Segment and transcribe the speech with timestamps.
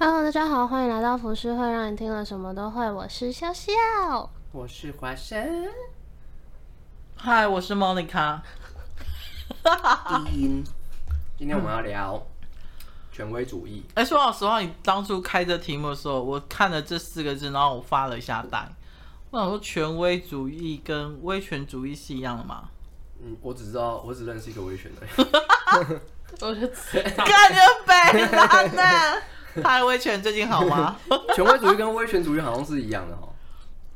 [0.00, 2.88] Hello，大家好，欢迎来到浮世会，让你听了什么都会。
[2.88, 3.72] 我是笑笑，
[4.52, 5.66] 我是华生，
[7.16, 8.40] 嗨，我是莫妮卡。
[10.24, 10.64] 低音，
[11.36, 12.24] 今天我们要聊
[13.10, 13.84] 权威主义。
[13.94, 18.68] 哎、欸，说老实话，你当初开这题目的时候，我看了这四个字，然后我发了一下呆。
[19.32, 22.68] 我想说，权威主义跟威权主义是一样的吗？
[23.20, 26.00] 嗯，我只知道，我只认识一个威权的人。
[26.40, 29.22] 我就知道，干你北大的。
[29.64, 30.96] 他的威权最近好吗？
[31.34, 33.28] 权威主义跟威权主义好像是一样的哦。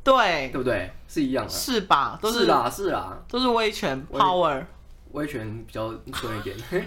[0.05, 0.91] 对，对不对？
[1.07, 2.19] 是一样的，是吧？
[2.21, 4.65] 都是，是啦，是啦，都是威权 power，
[5.13, 6.57] 威权比较顺一点。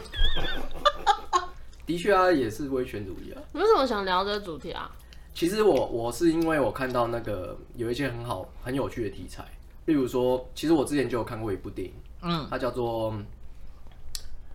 [1.85, 3.41] 的确啊，也是威权主义啊。
[3.53, 4.91] 你为什么想聊这个主题啊？
[5.33, 9.45] 其实我我是因为我看到那个有一些很好很有趣的题材，
[9.85, 13.13] 例如说，其实我之前就有看过一部电影，嗯，它叫做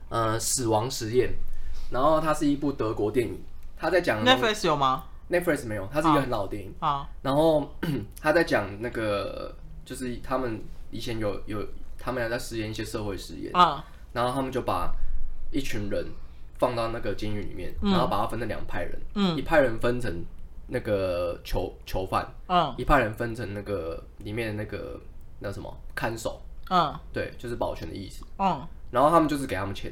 [0.08, 1.32] 呃死亡实验，
[1.90, 3.40] 然后它是一部德国电影。
[3.80, 6.74] 他在讲 Netflix 有吗？Netflix 没有，它是一个很老的电影。
[6.80, 7.74] 啊，然后
[8.20, 9.54] 他在讲那个，
[9.86, 11.64] 就是他们以前有有，
[11.98, 13.82] 他们俩在实验一些社会实验啊。
[14.12, 14.92] 然后他们就把
[15.50, 16.04] 一群人
[16.58, 20.22] 放到那个监狱里面，然后把它分成两派人，嗯，一派人分成
[20.66, 25.00] 那个囚囚犯，嗯，一派人分成那个里面的那个
[25.38, 28.66] 那什么看守，嗯，对，就是保全的意思，嗯。
[28.90, 29.90] 然后他们就是给他们钱，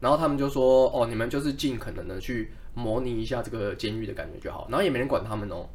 [0.00, 2.52] 然后他们就说，哦，你们就是尽可能的去。
[2.76, 5.66] 模拟一下这个监狱的感觉就好，然后也没人管他们哦，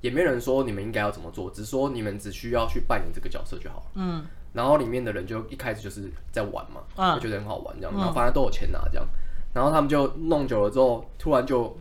[0.00, 3.86] 也没人说你们应该要怎么做，只说你们只需要去扮演这个角色就好了。
[3.94, 9.06] 嗯，然后里面的人就一开始就是在玩嘛，啊，就觉得很好玩这样，然后反正都有钱拿这样，
[9.54, 11.76] 然后他们就弄久了之后，突然就，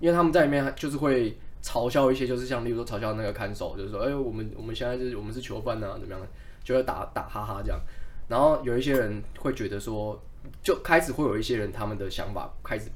[0.00, 6.26] 因为他们在里面就是会嘲笑一些，就是像例如说嘲笑那个看守，就是说，哎，我们我们现在是我们是囚犯啊，怎么样，
[6.64, 7.78] 就会打打哈哈这样，
[8.26, 10.18] 然后有一些人会觉得说，
[10.62, 12.94] 就开始会有一些人他们的想法开始产。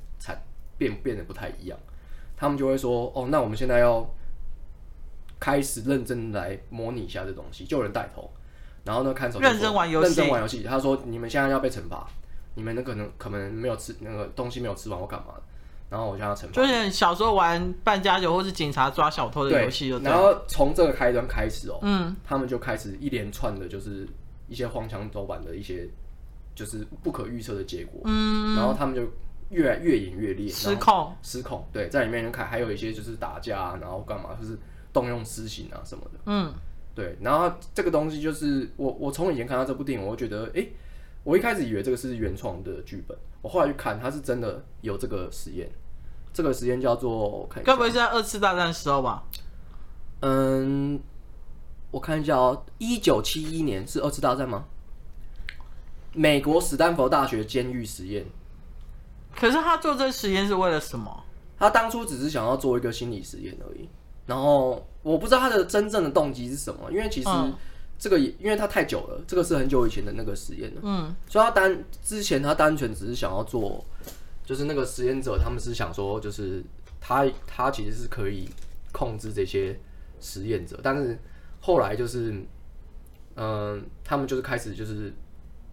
[0.78, 1.78] 变变得不太一样，
[2.36, 4.06] 他们就会说：“哦，那我们现在要
[5.40, 8.30] 开始认真来模拟一下这东西。”就有人带头，
[8.84, 10.62] 然后呢，看守认真玩游戏，认真玩游戏。
[10.62, 12.06] 他说：“你们现在要被惩罚，
[12.54, 15.42] 你们那可能可能没有吃那个东西没有吃完或干嘛的。”
[15.88, 19.88] 然后我现在要惩罚，就是小时候玩扮家酒或是警察抓小偷的游戏。
[20.02, 24.06] 然后从这个开端开始哦，嗯，他们就开始一连串的，就是
[24.48, 25.88] 一些荒腔走板的一些，
[26.54, 28.02] 就是不可预测的结果。
[28.04, 29.02] 嗯，然后他们就。
[29.50, 34.58] 越来越演越烈，失控，失控，对，在里面看还有一些就是打架啊，然后干嘛，就是
[34.92, 36.52] 动用私刑啊什么的，嗯，
[36.94, 40.72] 对，然后这个东西就是我我从以前看到这部电影，我就觉得，哎、欸，
[41.22, 45.70] 我一开始以为这个是原创的剧本，我后来去看，它是真的有这个实验，
[46.32, 49.22] 这个实验叫做，我看该不会是在二次大战的时候吧？
[50.20, 50.98] 嗯，
[51.90, 54.64] 我看一下哦，一九七一年是二次大战吗？
[56.12, 58.26] 美国史丹佛大学监狱实验。
[59.38, 61.24] 可是他做这个实验是为了什么？
[61.58, 63.88] 他当初只是想要做一个心理实验而已。
[64.26, 67.28] 然后我不知道他的真正的动机是什么，因为其实
[67.98, 70.80] 这个也因为他太久了，这个是很久以前的那个实验了。
[70.82, 73.84] 嗯，所以他单之前他单纯只是想要做，
[74.44, 76.62] 就是那个实验者他们是想说，就是
[77.00, 78.48] 他他其实是可以
[78.92, 79.78] 控制这些
[80.20, 81.18] 实验者，但是
[81.60, 82.32] 后来就是
[83.36, 85.12] 嗯、呃，他们就是开始就是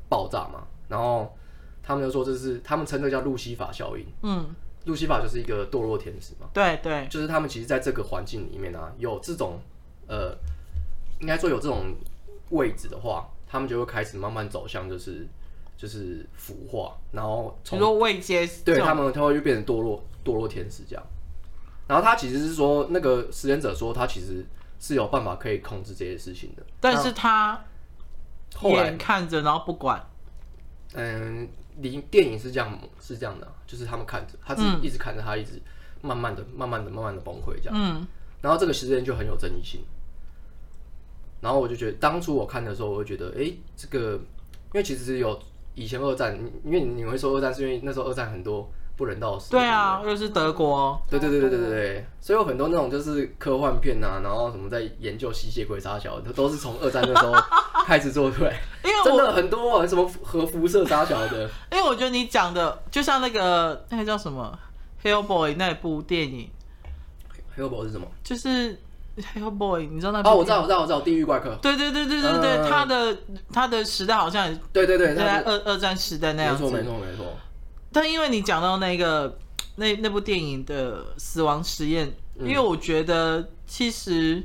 [0.07, 1.35] 爆炸嘛，然后。
[1.83, 4.05] 他们就说这是他们称这叫路西法效应。
[4.21, 4.49] 嗯，
[4.85, 6.47] 路西法就是一个堕落天使嘛。
[6.53, 9.59] 对对，就是他们其实在这个环境里面啊，有这种
[10.07, 10.33] 呃，
[11.19, 11.93] 应该说有这种
[12.51, 15.27] 位置的话，他们就会开始慢慢走向就是
[15.77, 21.03] 就是腐化，然后从说位阶，对他们他会就变成堕落堕落天使这样。
[21.87, 24.45] 然后他其实是说那个实验者说他其实
[24.79, 27.61] 是有办法可以控制这些事情的，但是他
[28.63, 30.01] 眼看着然后不管，
[30.93, 31.49] 嗯。
[31.81, 35.61] 电电影是这样，是这样的，就是他们看着，他是一直看着他，一直
[36.01, 37.73] 慢慢的、慢慢的、慢慢的崩溃这样。
[37.75, 38.05] 嗯，
[38.41, 39.81] 然后这个时间就很有争议性。
[41.41, 45.37] 然后我就觉得，当初我看的时候，我就觉得，哎、欸，这个，因为其实是有
[45.75, 48.69] 以前二战，因为你会说二战是因为那时候二战很多。
[48.95, 49.51] 不人道的事。
[49.51, 51.01] 对啊，又是德国。
[51.09, 57.33] 对对对对对对对，所以有很多那种就是科幻片啊，然后什么在研究吸血鬼杀小，都都是从二战的时候
[57.85, 58.59] 开始做出来。
[58.83, 61.49] 因为真的很多什么核辐射杀小的。
[61.71, 64.57] 因为我觉得你讲的就像那个那个叫什么
[65.07, 66.49] 《Hellboy》那部电影。
[67.57, 68.07] Hellboy 是什么？
[68.23, 68.79] 就是
[69.35, 70.29] Hellboy，你知道那部？
[70.29, 71.49] 哦，我知道，我知道，我知道，《地狱怪客》。
[71.59, 73.17] 对对对对对对，嗯、他的
[73.51, 76.63] 他的时代好像也对对对，在二二战时代那样子。
[76.63, 77.25] 没错没错没错。
[77.93, 79.37] 但因为你讲到那个
[79.75, 84.43] 那那部电影的死亡实验，嗯、因为我觉得其实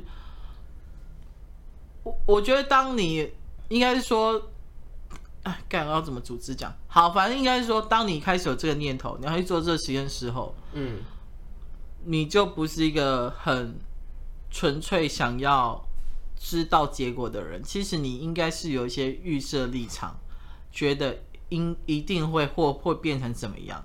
[2.03, 3.31] 我我觉得当你
[3.69, 4.49] 应该是说，
[5.43, 6.73] 哎，该要怎么组织讲？
[6.87, 11.01] 好，反正应该是说，当你开始有这个念头，你要去做这个实验的时候，嗯，
[12.05, 13.79] 你就不是一个很
[14.49, 15.83] 纯粹想要
[16.39, 17.61] 知道结果的人。
[17.63, 20.19] 其实你应该是有一些预设立场，
[20.71, 21.19] 觉得
[21.49, 23.83] 应一定会或会变成怎么样，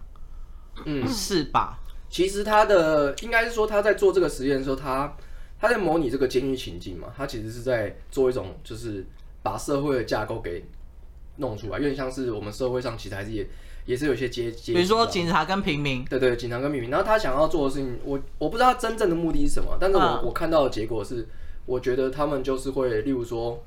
[0.84, 1.78] 嗯，是吧？
[2.08, 5.16] 其实他的应该是说他在做这个实验的时候，他
[5.58, 9.04] 他在模拟这个监狱情境嘛，他其实是在做一种就是
[9.42, 10.64] 把社会的架构给
[11.36, 13.46] 弄出来，有点像是我们社会上其实还是也。
[13.86, 16.90] 也是有些阶阶，比如说警察跟平民，对对，警察跟平民。
[16.90, 21.28] 然后他想要做的事情，我我不知道他真正的目的是什么，但是我、嗯、我看到的结果是，
[21.66, 23.62] 我觉得他们就是会，例如说，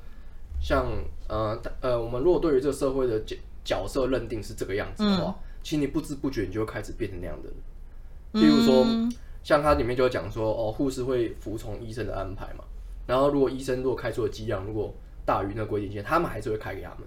[0.60, 0.88] 像
[1.28, 3.36] 呃呃，我们如果对于这个社会的角
[3.68, 8.42] 角色认定是这个样子的话，嗯、其实你不知不觉你就会开始变成那样的人。
[8.42, 9.12] 例如说，嗯、
[9.42, 12.64] 像它里面就讲说，哦，护士会服从医生的安排嘛，
[13.06, 14.94] 然后如果医生如果开出的剂量如果
[15.26, 17.00] 大于那规定线，他们还是会开给他们。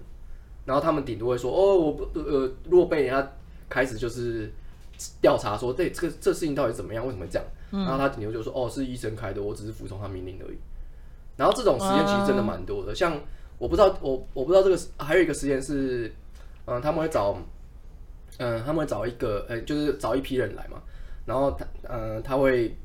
[0.64, 3.32] 然后他们顶多会说：“哦，我不呃，如果被人家
[3.68, 4.48] 开始就是
[5.20, 7.44] 调查说，对这个这事情到底怎么样，为什么这样？
[7.72, 10.56] 嗯、然后他顶多就说：哦，是医生开的，我只是服从他命令而已。
[11.36, 13.20] 然后这种实验其实真的蛮多的，嗯、像
[13.58, 16.14] 我不知道我我不知道这个还有一个实验是，
[16.66, 17.36] 嗯，他们会找，
[18.38, 20.80] 嗯，他们会找一个，呃，就是找一批人来嘛，
[21.26, 22.76] 然后他，嗯，他会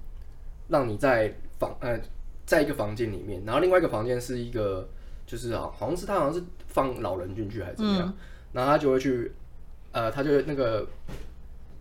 [0.68, 2.00] 让你在房，呃，
[2.46, 4.88] 在一个房间里面，然后另外一个房间是一个，
[5.26, 8.08] 就是啊，好像是他好像是。”放老人进去还是怎么样？
[8.08, 8.14] 嗯、
[8.52, 9.32] 然后他就会去，
[9.92, 10.86] 呃，他就那个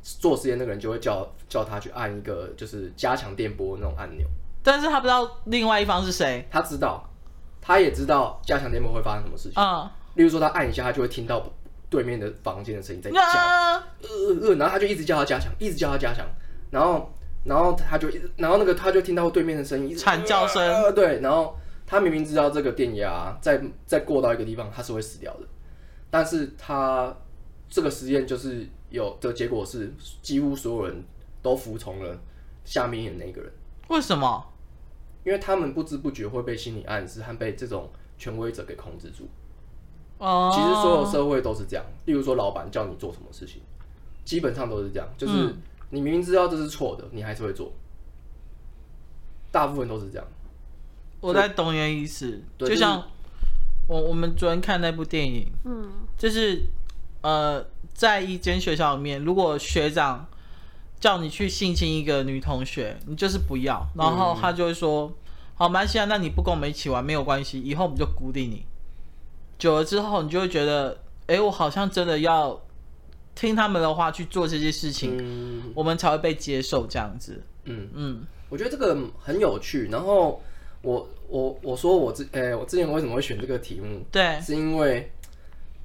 [0.01, 4.27] 做实验那个人就会叫叫他去按一个就是加强电波那种按钮。
[4.63, 6.49] 但是他不知道另外一方是谁。
[6.51, 7.07] 他知道，
[7.61, 9.63] 他也知道加强电波会发生什么事情。
[9.63, 9.87] 嗯。
[10.15, 11.47] 例如说他按一下，他就会听到
[11.91, 13.83] 对面的房间的声音在叫，呃
[14.43, 16.27] 呃，然后他就一直叫他加强，一直叫他加强，
[16.71, 17.13] 然后
[17.45, 20.63] 然后他就然后那个他就听到对面的声音，惨叫声。
[20.63, 21.57] 呃，对，然后。
[21.89, 25.47] 他明明知道这个电压再再过到一个地方，他是会死掉的，
[26.11, 27.17] 但是他
[27.69, 31.05] 这个实验就是有的结果是，几乎所有人
[31.41, 32.19] 都服从了
[32.65, 33.53] 下面的那个人。
[33.87, 34.45] 为什么？
[35.23, 37.89] 因为他们不知不觉会被心理暗示和被这种
[38.19, 39.29] 权威者给控制住。
[40.19, 41.85] 哦，其实所有社会都是这样。
[42.07, 43.61] 例如说，老板叫你做什么事情，
[44.25, 45.55] 基本上都是这样，就是
[45.91, 47.73] 你明明知道这是错的，你还是会做。
[49.51, 50.27] 大部分都是这样。
[51.21, 53.03] 我在懂你的意思，就像
[53.89, 56.63] 我我们昨天看那部电影，嗯，就是
[57.23, 57.65] 呃，
[57.95, 60.27] 在一间学校里面，如果学长
[61.01, 65.13] 叫你去性侵一个女同学，你就是不要，然后他就会说，
[65.55, 68.65] 好，没关系啊，那你不跟我们一起玩没有关系，以后我们就孤立你。
[69.59, 72.61] 久了之后，你就会觉得，哎，我好像真的要
[73.35, 77.43] 听他们的话去做这些事情，我们才会被接受这样子。
[77.65, 80.43] 嗯嗯，我觉得这个很有趣，然后。
[80.83, 84.05] 我我我说我之诶、欸，我之前为什么会选这个题目？
[84.13, 85.11] 对，是因为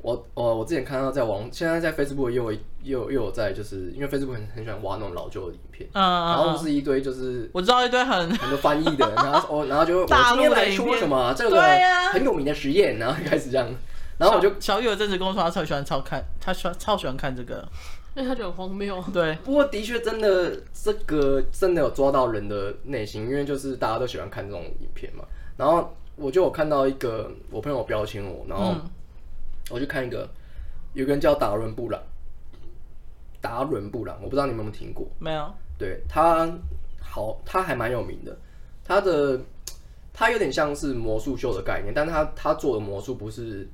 [0.01, 11.61] 我我我之前看到在网，现在在 Facebook 又有又又有在，就是因为 Facebook 很很喜欢挖那种老旧的影片，嗯，然后是一堆就是我知道一堆很很多翻译的，然后我然后就 我今天来说什么这个
[12.11, 13.67] 很有名的实验，然后开始这样，
[14.17, 17.67] 然后我就小雨有阵子跟我说他超喜欢超看，他喜欢超喜欢看这个。
[18.13, 19.01] 因为他觉得很荒谬。
[19.13, 25.23] 对，不过的确真的这个真的有抓到人的内心，因为就是大家都喜欢看这种影片嘛。
[25.55, 28.75] 然后我就有看到一个我朋友标签我，然后
[29.69, 30.29] 我去看一个
[30.93, 32.01] 有个人叫达伦布朗，
[33.39, 35.07] 达伦布朗，我不知道你们有没有听过？
[35.19, 35.53] 没有。
[35.77, 36.51] 对，他
[36.99, 38.37] 好，他还蛮有名的。
[38.83, 39.39] 他的
[40.13, 43.67] 他有点像是魔术秀的概念，但是他他做的魔术不是。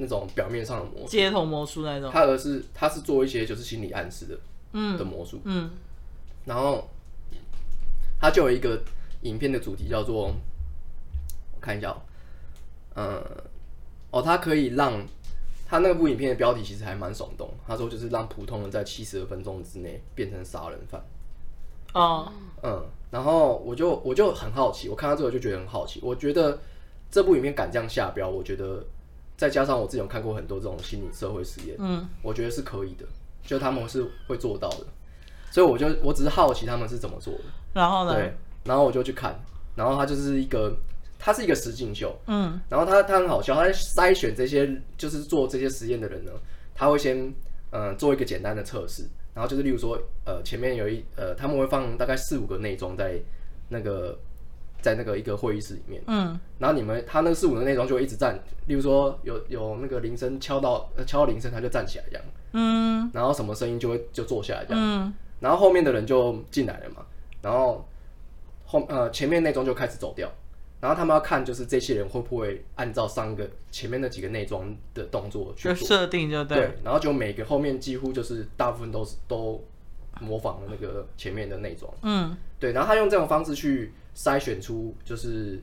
[0.00, 4.38] 那种表面上的魔术，街头魔术那种，他而是他是做一些就是心理暗示的，
[4.70, 5.68] 嗯，的魔术，嗯，
[6.44, 6.88] 然后
[8.20, 8.80] 他就有一个
[9.22, 11.96] 影片的主题叫做，我看一下，
[12.94, 13.20] 嗯，
[14.12, 15.04] 哦，他可以让
[15.68, 21.00] 他那部影片的标题其实还蛮耸动，他说就是让普通人在七十二分钟之内变成杀人犯，
[21.92, 22.32] 哦，
[22.62, 26.58] 嗯，然后我就我就很好奇，我看到这个就觉得很好奇，我觉得
[27.10, 28.82] 这部影片敢这样下标，我觉得。
[29.38, 33.06] 再加上我自己有看过很多这种心理社会实验，嗯，我觉得是可以的，
[33.44, 34.84] 就他们是会做到的，
[35.52, 37.44] 所以我就我只是好奇他们是怎么做的。
[37.72, 38.14] 然后呢？
[38.14, 38.34] 对，
[38.64, 39.38] 然后我就去看，
[39.76, 40.76] 然后他就是一个，
[41.18, 46.32] 他是一个实境秀，嗯，然后他他很好笑，他在筛选这些就是做这些实验的人呢，
[46.74, 47.34] 他会先
[47.70, 49.02] 嗯做一个简单的测试，
[49.34, 53.20] 然后就是例如说呃前面有一呃他们会放大概四五个内装在
[53.68, 54.18] 那个。
[54.80, 67.04] 在那个一个会议室里面，嗯，然后你们他那个四五个内装就会一直站，例如说有有那个铃声敲到，呃敲到铃声他就站起来这样，嗯，然后什么声音就会就坐下来这样，嗯，然后后面的人就进来了嘛，
[67.42, 67.84] 然后
[68.66, 70.30] 后呃前面内装就开始走掉，
[70.80, 79.62] 然后他们要看就是这些人会不会按照上一个前面那几个内装的动作去做，设定就对，对，然后就每个后面几乎就是大部分都是都
[80.20, 81.92] 模仿了那个前面的内装。
[82.02, 85.60] 嗯，对，然后他用这种方式去筛选出，就是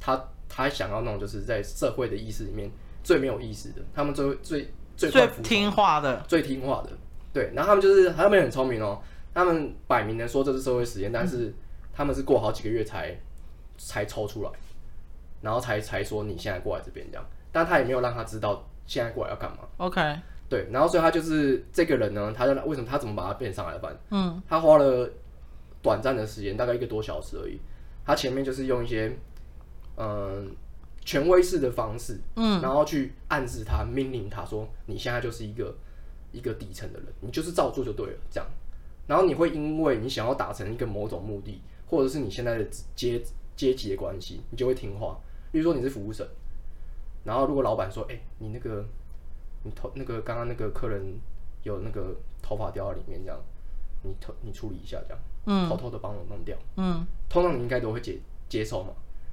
[0.00, 2.70] 他他想要那种就是在社会的意识里面
[3.04, 6.90] 最没有意思的，他们最最最最听话的，最听话的。
[7.32, 9.00] 对，然后他们就是他们很聪明哦，
[9.32, 11.54] 他们摆明的说这是社会实验，但是
[11.94, 13.16] 他们是过好几个月才
[13.86, 14.50] 才抽出来，
[15.40, 19.58] 然后才才说你现在过来这边这样，但他也没有让他知道现在过来要干嘛。
[19.78, 20.00] OK，
[20.48, 24.00] 对，然后所以他就是这个人呢，他就为什么他怎么把他变上来的？
[24.10, 25.10] 嗯，他花了
[25.82, 27.60] 短暂的时间，大概一个多小时而已。
[28.04, 29.16] 他前面就是用一些
[29.96, 30.54] 嗯
[31.04, 35.74] 权威式的方式，嗯，然后去暗示他、命令他说你现在就是一个。
[36.34, 38.50] 一个底层的人，你就是照做就对了，这样。
[39.06, 42.64] 然后你会因为你想要达成一个某种目的，或者是你现在的
[42.96, 43.22] 阶
[43.62, 45.16] 阶级的关系，你就会听话。
[45.52, 46.26] 比如说你是服务生，
[47.22, 48.84] 然后如果老板说：“哎、欸，你那个
[49.62, 51.00] 你头那个刚刚那个客人
[51.62, 53.38] 有那个头发掉到里面，这样，
[54.02, 58.90] 你偷你处理一下，这样，嗯，偷偷的帮我弄掉，嗯，通常你应该都会接接受嘛。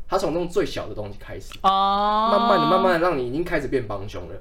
[0.07, 4.35] 他从那种最小的东西开始，哦，慢慢的、慢慢的让你已经开始变帮凶了。”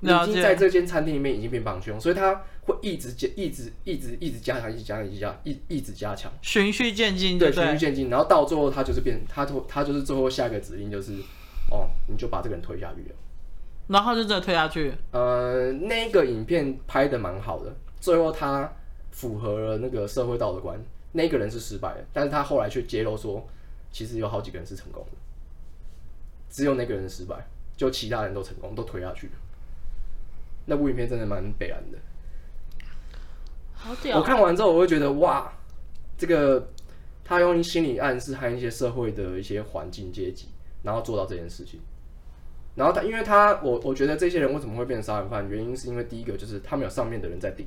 [0.00, 11.12] 已经在这间餐厅里面已经变帮凶，所以他会一直加、一直、一直、一直加强、一直加强、一直加、一一直加强，循序渐进，对，循序渐进，然后到最后他就是变，他他就是最后下一个指令就是，
[11.70, 13.16] 哦，你就把这个人推下去了，
[13.88, 14.92] 然后就真的推下去。
[15.10, 18.72] 呃，那个影片拍的蛮好的，最后他
[19.10, 20.78] 符合了那个社会道德观，
[21.12, 23.46] 那个人是失败的，但是他后来却揭露说，
[23.92, 25.18] 其实有好几个人是成功的，
[26.50, 29.32] 只有那个人失败，就其他人都成功，都推下去了。
[30.66, 31.98] 那部影片真的蛮悲哀的，
[33.74, 34.18] 好屌！
[34.18, 35.52] 我看完之后，我会觉得哇，
[36.16, 36.70] 这个
[37.24, 40.48] 他用心理暗示和一些社会的一些环境阶级，
[40.82, 41.80] 然后做到这件事情。
[42.76, 47.66] 然后他，因为他，我我觉得这些人为什么会变成杀人犯，原因是因为第一个就是他们有上面的人在顶，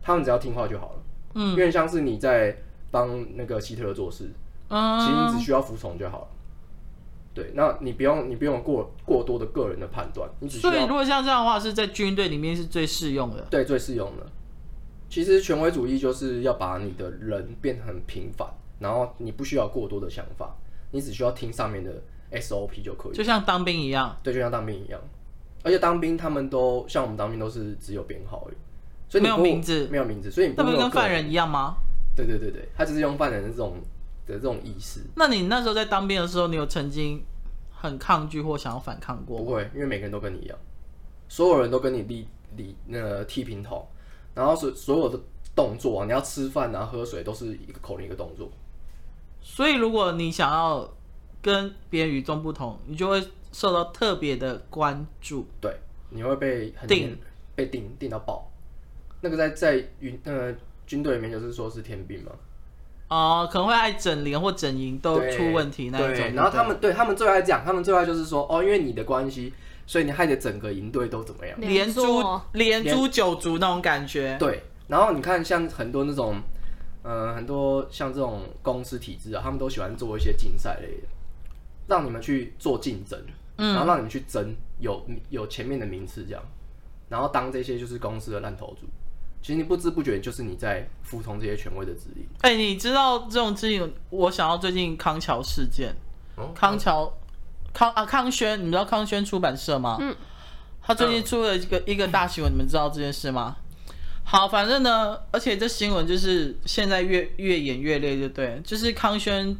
[0.00, 1.02] 他们只要听话就好了。
[1.34, 2.56] 嗯，因为像是你在
[2.90, 4.30] 帮那个希特勒做事，
[4.68, 6.28] 嗯，其实你只需要服从就好了。
[7.34, 10.72] 对，那你不用，你不用过过多的个人的判断，你只需要。
[10.72, 13.42] 所以如果像这样的话，是在军队里面是最适用的。
[13.50, 14.24] 对，最适用的。
[15.14, 18.48] 其实权威主义就是要把你的人变得很平凡，
[18.80, 20.52] 然后你不需要过多的想法，
[20.90, 22.02] 你只需要听上面的
[22.32, 23.12] SOP 就可以。
[23.12, 24.18] 就像当兵一样。
[24.24, 25.00] 对，就像当兵一样。
[25.62, 28.56] 而且当兵他们都像我们当兵都是只有编号而已，
[29.08, 31.76] 所以你没有名字，没有名字，所以你那不是跟犯人一样吗？
[32.16, 33.76] 对对对对，他只是用犯人的这种。
[34.26, 35.02] 的这种意思。
[35.16, 37.22] 那你那时候在当兵的时候，你有曾经
[37.70, 39.38] 很抗拒或想要反抗过？
[39.38, 40.58] 不会，因为每个人都跟你一样，
[41.28, 43.86] 所有人都跟你立立那个剃平头，
[44.34, 45.18] 然后所所有的
[45.54, 48.50] 动作啊，你要吃饭啊、喝水都是一个口令一个动作。
[49.40, 50.88] 所以如果你想要
[51.42, 53.22] 跟别人与众不同，你就会
[53.52, 55.46] 受到特别的关注。
[55.60, 55.76] 对，
[56.10, 57.16] 你会被很定
[57.54, 58.50] 被定定到爆。
[59.20, 60.52] 那个在在军呃
[60.86, 62.32] 军队里面就是说是天兵嘛。
[63.08, 66.34] 哦，可能会爱整连或整营都出问题那一种。
[66.34, 69.52] 然后他们对他们最爱讲，他们最爱就是说，哦，因为你的关系，
[69.86, 71.60] 所以你害得整个营队都怎么样？
[71.60, 74.36] 连诛连诛九族那种感觉。
[74.38, 76.40] 对，然后你看，像很多那种，
[77.02, 81.08] 呃，很多像这种公司体制啊，他们都喜欢做一些竞赛类的，
[81.86, 83.18] 让你们去做竞争，
[83.56, 86.42] 然后让你们去争有有前面的名次这样，
[87.08, 88.86] 然后当这些就是公司的烂头族。
[89.42, 92.26] 其实你不知不觉就是你在服从这些权威的指令。
[92.40, 93.92] 哎、欸，你知道这种事情？
[94.08, 95.94] 我想到最近康桥事件，
[96.36, 97.12] 哦、康桥
[97.74, 99.98] 康啊康轩，你们知道康轩出版社吗？
[100.00, 100.16] 嗯。
[100.80, 103.56] 他最近出了一个、嗯、一个大新闻，你们知道这件事吗？
[104.22, 109.54] 好，反正呢，而且这新闻就是现在越越演越烈，就对，就是康轩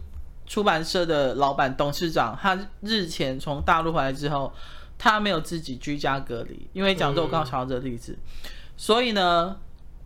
[0.46, 4.50] 出版社的老板董事长，他日前从大陆回来之后，
[4.96, 9.56] 他没有自己居家隔离，因为讲说我刚刚想到这个例子，嗯、所以呢。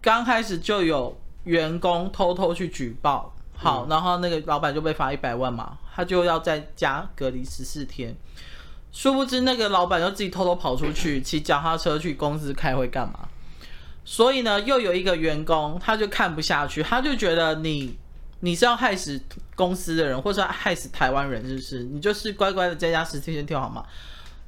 [0.00, 8.14] 刚开始就有员工偷偷去举报，好，然后那个老板就被罚一百万嘛，他就要在家隔离十四天。
[8.92, 13.28] 殊不知那个老板就自己偷偷跑出去 骑脚踏车去公司开会干嘛？
[14.04, 17.98] 所以呢，又有一个员工他就看不下去，他就觉得你
[18.40, 19.20] 你是要害死
[19.54, 21.82] 公司的人，或者说害死台湾人，是不是？
[21.82, 23.84] 你就是乖乖的在家十四天跳好吗？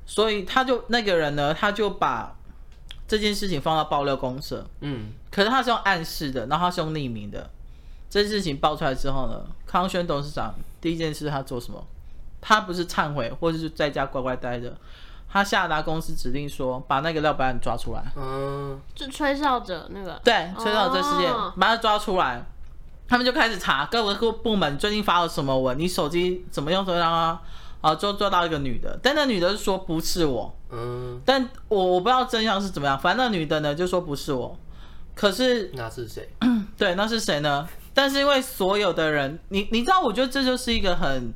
[0.07, 2.37] 所以他就那个人呢，他就把。
[3.09, 7.51] 这件事情放到爆料公社，嗯，可是他是用暗示的，然后他是用匿名的。
[8.11, 11.83] 这件事情爆出来之后呢，康轩董事长第一件事他做什么？
[12.43, 14.75] 他不是忏悔，或者是在家乖乖待着，
[15.31, 18.03] 他下达公司指令说把那个廖白抓出来。
[18.17, 20.21] 嗯，就吹哨者那个。
[20.25, 22.43] 对，吹哨者事件，哦、把他抓出来，
[23.07, 27.41] 他们就开始查各个部门最近发了什么文，你手机怎么用怎么样啊？
[27.83, 34.57] 啊，就抓到一个女的，但那女的说不是我，嗯，但我我不知道真相是怎么样，反正那女的呢就说不是我，
[35.15, 36.29] 可是那是谁？
[36.77, 37.69] 对，那是谁呢？
[37.93, 41.33] 但是因为所有的人，你你知道，我觉得这就是一个很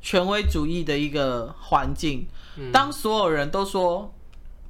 [0.00, 2.26] 权威主义的一个环境。
[2.72, 4.12] 当所有人都说，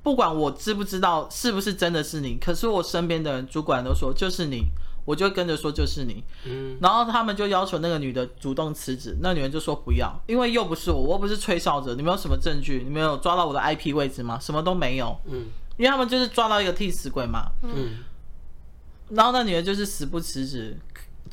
[0.03, 4.67] 不管我知不知道是不是真的是你，可是我身边的人、主管都说就是你。
[5.07, 12.83] 我就跟着说就是你，嗯，然后他们就要求那个女的主动辞职，那女人就说不要，因为又不是我，我又不是吹哨者，你们有什么证据？
[12.83, 14.39] 你们有抓到我的 IP 位置吗？
[14.41, 17.99] 什么都没有，嗯，因为他们就是抓到一个替死鬼嘛，嗯，
[19.11, 20.75] 然后那女人就是死不辞职，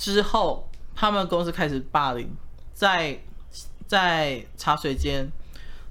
[0.01, 2.27] 之后他们公司开始霸凌，
[2.73, 3.19] 在
[3.85, 5.31] 在茶水间，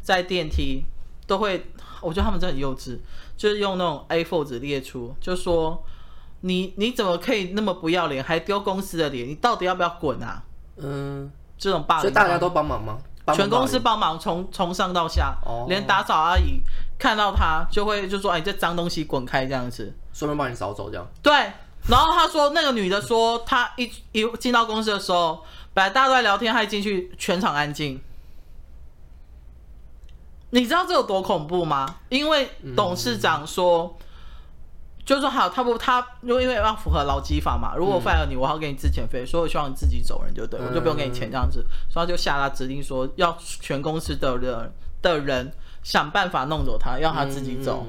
[0.02, 0.84] 在电梯
[1.28, 1.64] 都会，
[2.00, 2.98] 我觉得他们真的很幼稚，
[3.36, 5.80] 就是用那种 A4 纸列出，就说。
[6.42, 9.28] 你你怎么可以那么不要脸，还丢公司的脸？
[9.28, 10.42] 你到底要不要滚啊？
[10.78, 12.96] 嗯，这种霸凌，所以大家都帮忙吗？
[13.34, 16.62] 全公司帮忙，从从上到下，哦、连打扫阿姨
[16.98, 21.06] 看到他就会就说：“哎，这脏东西滚开！”这样子，顺便帮你扫走这样。
[21.22, 21.52] 对，
[21.88, 28.00] 然后他说那个女的说，她一一进到公司的时候，本来大家都在聊天，她一进去全场安静。
[30.50, 31.96] 你知道这有多恐怖吗？
[32.08, 33.96] 因为董事长说。
[33.98, 34.06] 嗯
[35.02, 37.74] 就说好，他不，他因为因为要符合劳基法嘛。
[37.74, 41.66] 如果我 fire 你，我要给你资遣费，所以我希望你自己走人就对，我就不用给你钱这样子。
[41.88, 44.72] 所以他就下达指令说，要全公司的人
[45.02, 47.84] 的人想办法弄走他，要他自己走。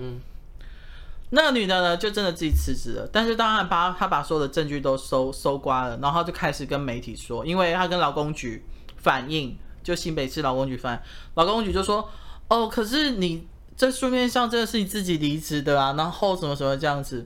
[1.31, 3.09] 那个女的呢，就真的自己辞职了。
[3.11, 8.63] 但是当然把她把所有的证据都搜搜刮了，然后就开始跟媒体说，因为她跟劳工局
[8.97, 11.01] 反映，就新北市劳工局反映，
[11.33, 12.07] 劳工局就说，
[12.47, 13.47] 哦，可是你。
[13.77, 17.25] 这书面上真的是你自己离职的啊，然后什么什么这样子，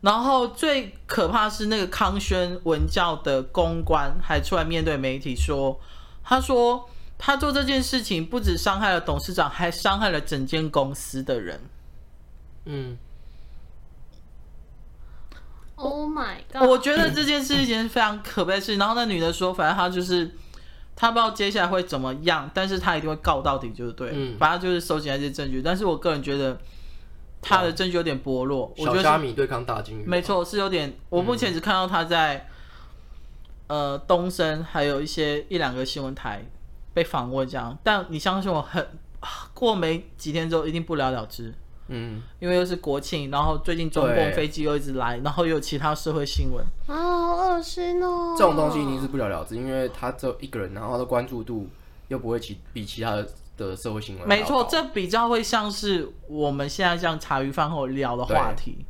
[0.00, 5.78] 然后最可怕是那个康轩文教的公关还出来面对媒体说，
[6.22, 6.88] 他说
[7.18, 11.60] 他做这件事情不止伤害了董事长，还伤害了整间公司的人。
[12.64, 12.96] 嗯
[15.76, 16.68] ，Oh my God！
[16.68, 18.78] 我觉得这件事情是非常可悲的事情。
[18.78, 20.30] 然后那女的说，反正她就是。
[20.96, 24.10] 她不知道接下来会怎么样，但是她一定会告到底，就是对。
[24.12, 25.60] 嗯，反正就是收集那些证据。
[25.60, 26.56] 但是我个人觉得
[27.42, 28.72] 他的证据有点薄弱。
[28.78, 30.96] 我觉得小虾米对抗大金鱼，没错，是有点。
[31.08, 32.48] 我目前只看到他在、
[33.66, 36.46] 嗯、呃东升，还有一些一两个新闻台
[36.92, 37.76] 被访问这样。
[37.82, 38.80] 但你相信我很，
[39.18, 41.52] 很过没几天之后，一定不了了之。
[41.88, 48.34] 嗯，因为又是国庆，然后最近中共飞机又一直来，然后又有其他社会新闻啊，好恶心哦！
[48.38, 51.68] 这种东西一定是不了了之，因为他只有一个人，然后他的关注度
[52.08, 54.26] 又不会其比其他的的社会新闻。
[54.26, 58.86] 没错，这比较会像是我们现在这样茶余饭后聊的话题。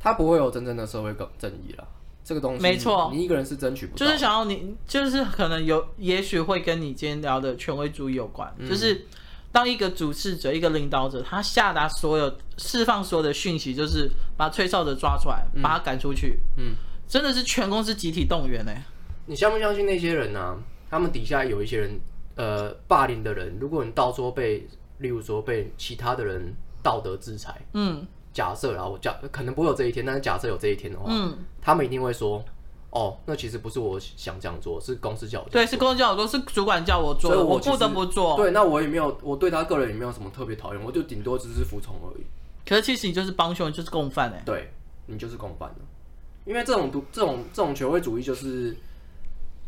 [0.00, 1.86] 他不会有真正的社会正正义了，
[2.24, 4.06] 这个东西没错，你一个人是争取不到。
[4.06, 9.06] 就是想要你，就是可能有，也许会跟你今天聊的权威主义有关，嗯、就是。
[9.54, 16.40] 当一个主事者、一个领导者，他下达所有、释放所有的讯息，就是把吹哨者抓出来，把他赶出去。
[16.56, 16.74] 嗯，
[17.06, 18.74] 真的是全公司集体动员呢。
[19.26, 20.58] 你相不相信那些人呢、啊？
[20.90, 22.00] 他们底下有一些人，
[22.34, 24.66] 呃，霸凌的人，如果你到时候被，
[24.98, 32.44] 例如说被其他的人道德制裁，嗯，假设啊，我假可能不会有这一天，但是假设有这一天的话，嗯，他们一定会说。
[32.94, 35.50] 哦，那其实不是我想这样做，是公司叫我做。
[35.50, 38.36] 对，是公司叫我做，是主管叫我做，所以我不得不做。
[38.36, 42.24] 对，那我也没有，我对他个人也没有什么特别讨厌，我就顶多只是服从而已。
[42.64, 44.40] 可是其实你就是帮凶，就是共犯哎。
[44.46, 44.72] 对，
[45.06, 45.76] 你就是共犯了，
[46.44, 48.76] 因为这种独、这种、这种权威主义，就是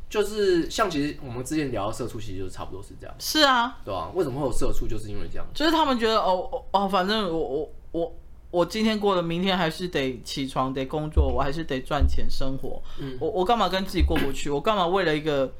[0.08, 3.16] 就是像其实我们之前聊到社畜，其实就差不多是这样。
[3.18, 4.08] 是啊，对啊？
[4.14, 4.86] 为什么会有社畜？
[4.86, 8.14] 就是因为这样，就是他们觉得哦哦，反正我我我。
[8.56, 12.82] 我今天过了，明天还是得起床，得工作，我还是得赚钱生活。
[12.98, 14.48] 嗯，我我干嘛跟自己过不去？
[14.48, 15.52] 我干嘛为了一个？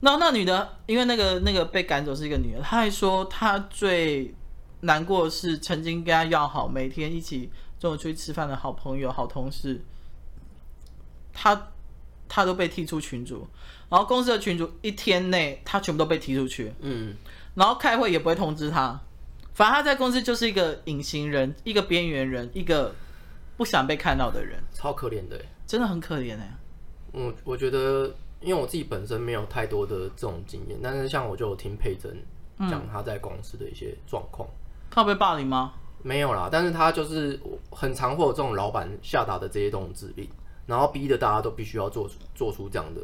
[0.00, 4.34] 那那女的，因为那个那个被赶走是一个女的，她还说她最
[4.80, 9.80] 难过的是曾经跟她要好，每天一起中午出去吃饭的好朋友、好同事，
[11.32, 11.68] 她
[12.28, 13.48] 她都被踢出群组，
[13.88, 16.74] 然后公司的群组一天内她全部都被踢出去。
[16.80, 17.14] 嗯，
[17.54, 19.00] 然后开会也不会通知她。
[19.58, 22.94] 反正他在公司就是一个隐形人，一个边缘人，一个
[23.56, 26.56] 不想被看到的人，超可怜的，真的很可怜哎。
[27.12, 32.16] 嗯，我觉得，因为我自己本身没有太多的这种经验，但是像我就有听佩珍
[32.70, 34.48] 讲他在公司的一些状况。
[34.92, 35.72] 他被霸凌吗？
[36.04, 37.40] 没有啦，但是他就是
[37.72, 40.28] 很常会有这种老板下达的这些种指令，
[40.66, 43.00] 然后逼得大家都必须要做出做出这样的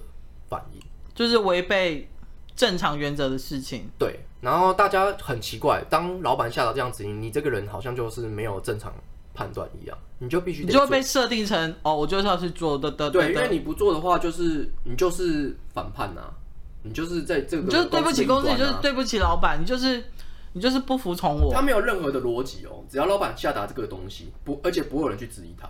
[0.48, 0.80] 反应，
[1.16, 2.08] 就是违背
[2.56, 3.88] 正常原则的事情。
[3.98, 4.20] 对。
[4.40, 8.92] 然后大家很奇怪，当老板下达这样指令，你这个人好像就是没有正常
[9.32, 13.10] 判断一样，你就必须你就会被设定成哦，我就是要去做的的。
[13.10, 16.34] 对，因为你不做的话，就是你就是反叛呐、啊，
[16.82, 20.04] 你就是在这个你就是对不起公司，你就是对不起老板，你就是
[20.52, 21.50] 你就是不服从我。
[21.50, 25.66] 他没有任何的逻辑哦，只要老板下达这个东西，不而且不会有人去质疑他，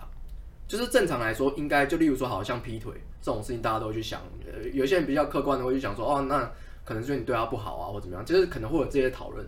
[0.67, 2.93] 就是正常来说，应该就例如说，好像劈腿
[3.23, 4.21] 这种事情，大家都会去想。
[4.45, 6.51] 呃，有些人比较客观的会去想说，哦，那
[6.85, 9.45] 可能是你对他不好啊，或怎么样，就是可能会有这些讨论。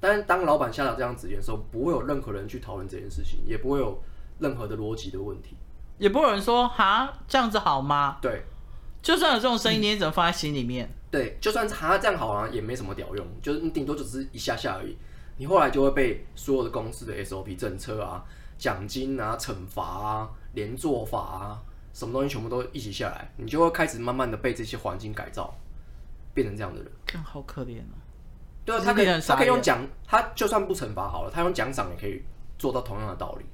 [0.00, 4.02] 但是当老板下达这样指令的时候，不会有任何人去讨论这件事情，也不会有
[4.40, 5.56] 任何的逻辑的问题，
[5.98, 8.18] 也不会有人说哈这样子好吗？
[8.20, 8.42] 对，
[9.00, 10.92] 就算有这种声音，你也只能放在心里面。
[11.10, 14.96] 对，就算哈这样好啊，也没什么屌用，就是你顶多只是一下下而已。
[15.36, 18.24] 你后来就会被所有的公司的 SOP 政策啊、
[18.58, 25.54] 奖金啊、惩罚啊、连坐法啊，什么东西全部都一起下来，你就会开始慢慢的被这些环境改造，
[26.34, 26.90] 变成这样的人。
[27.24, 27.98] 好可怜哦。
[28.64, 32.22] 对啊，他可以，他可以用奖，他就算不惩罚好了，他用奖赏也可以
[32.58, 33.44] 做到同样的道理。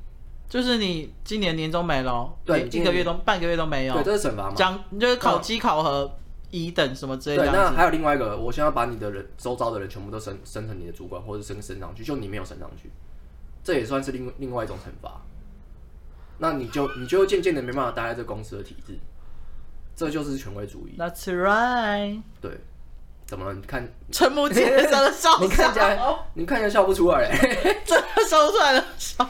[0.49, 4.55] 就是你今年年终没了，对，一个月都半个月都没有，对，这是惩罚嘛？
[4.55, 6.11] 奖，你就是考绩考核
[6.51, 7.45] 乙等什么之类的。
[7.45, 12.91] 对，那还有另外一个，我现在把你的人周遭的人全部都升升成你的主管，或者升升上去，就你没有升上去，
[13.62, 15.21] 这也算是另另外一种惩罚。
[16.38, 18.99] 那你就你就渐渐的没办法待在这公司的体制，
[19.97, 20.97] 这就是权威主义。
[20.97, 22.23] That's right。
[22.41, 22.59] 对。
[23.29, 23.53] 怎么了？
[23.53, 26.01] 你看，瞠目结舌的笑， 你看起来，
[26.33, 27.29] 你看起来笑不出来，
[27.85, 28.83] 真的笑不出来了。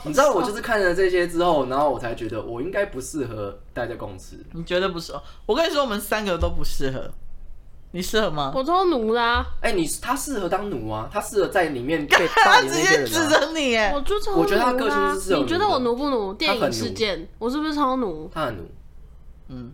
[0.05, 4.37] 你知道我就是看了这些之后，然后我才觉得我应该不适合待在公司。
[4.53, 5.21] 你觉得不适合？
[5.47, 7.11] 我跟你说，我们三个都不适合。
[7.91, 8.53] 你适合吗？
[8.55, 9.45] 我超奴啦！
[9.63, 11.09] 哎，你他适合当奴啊？
[11.13, 13.05] 他适合在里面被霸凌那些人。
[13.07, 13.93] 直接指着你哎！
[13.93, 14.41] 我就超奴。
[14.43, 15.41] 我觉得他个性是适合。
[15.41, 16.33] 你觉得我奴不奴？
[16.35, 18.31] 电影事件，我是不是超奴？
[18.33, 18.71] 他很奴，
[19.49, 19.73] 嗯，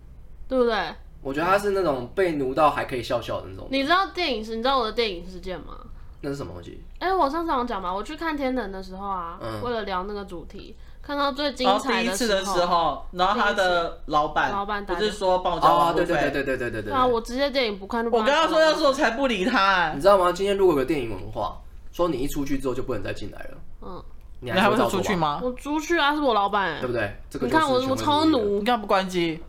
[0.49, 0.95] 对不对？
[1.25, 3.67] 我觉得他是那种被奴到还可以笑笑的那种。
[3.71, 5.79] 你知道电影是，你知道我的电影事件吗？
[6.21, 6.81] 那是什么东西？
[7.01, 17.05] 哎，我上次我讲嘛，我去看天冷的时候啊，为了聊那个主题，看到最精彩的时候，然后他的老板老板不是说爆躁，对对对对对对对对啊！
[17.07, 20.33] 我直接电影不看，我跟他说要是我才不理他，你知道吗？
[20.33, 21.59] 今天如果有个电影文化，
[21.93, 24.03] 说你一出去之后就不能再进来了，嗯，
[24.41, 25.41] 你还会出去吗？
[25.43, 27.15] 我出去啊，是我老板，对不对？
[27.41, 29.43] 你看我我超奴，干嘛不关机？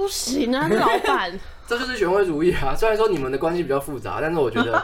[0.00, 1.38] 不行啊，老板。
[1.68, 2.74] 这就是权威主义啊！
[2.74, 4.82] 虽然说你们的关系比较复杂，但是我觉得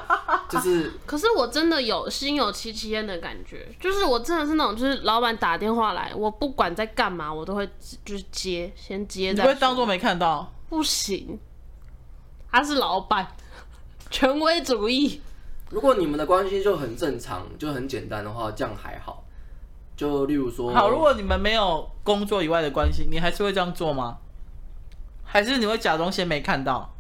[0.48, 0.92] 就是……
[1.05, 7.66] 可是我真的有心有戚戚焉的感觉，就是我真的是那种，就是老板打电话来，我不管在干嘛，我都会
[8.05, 9.33] 就是接，先接。
[9.33, 10.52] 你会当做没看到？
[10.68, 11.40] 不行，
[12.52, 13.26] 他是老板，
[14.11, 15.20] 权威主义。
[15.70, 19.24] 如果你们的关系就很正常，就很简单的话，这样还好。
[19.96, 24.18] 就例如说，好，如果你们没有工作以外的关系，你还是会这样做吗？
[25.37, 26.90] 还是你会假装先没看到？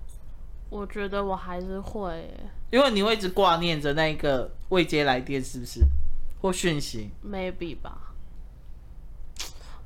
[0.68, 2.28] 我觉得我还是会，
[2.70, 5.80] 因为你会一直挂念着那个未接来电，是不是？
[6.42, 8.12] 或讯息？Maybe 吧。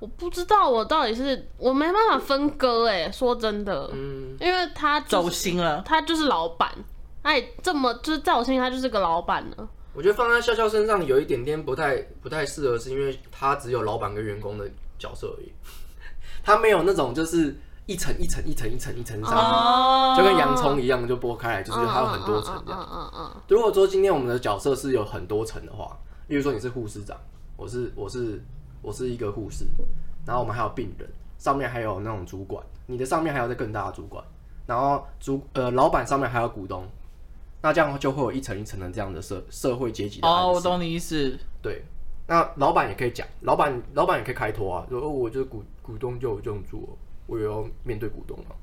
[0.01, 6.69] 我不知道，我到底是我没办法分割哎，说真的，嗯，因为他、就是、走心了，他就是老板，
[7.23, 9.69] 哎，这么就是在我心里他就是个老板了。
[9.95, 15.53] 我觉得放在笑笑身上有一点点不太不太适合，是因为他只有老板跟员工的角色而已，
[16.43, 17.57] 他没有那种就是。
[17.91, 22.89] 一层一层一层一层一层上去，就跟洋葱一样，就剥开来，就是它有很多层这样。
[22.89, 23.31] 嗯嗯。
[23.49, 25.99] 如果说今天我们的角色是有很多层的话，
[26.29, 27.17] 例如说你是护士长，
[27.57, 28.41] 我是我是
[28.81, 29.67] 我是一个护士，
[30.25, 34.25] 然后我们还有病人，上面还有那种主管，你的上面还有在更大的主管，
[34.67, 36.87] 然后主呃老板上面还有股东，
[37.61, 40.21] 那这样就会有一层一层的这样的社社会阶级。
[40.23, 41.37] 哦，我懂你意思。
[41.61, 41.85] 对，
[42.29, 46.79] 那老板也可以讲，老板老板也可以开脱啊，说我就是股股东就有这种做。
[47.31, 48.57] 我也要面对股东嘛。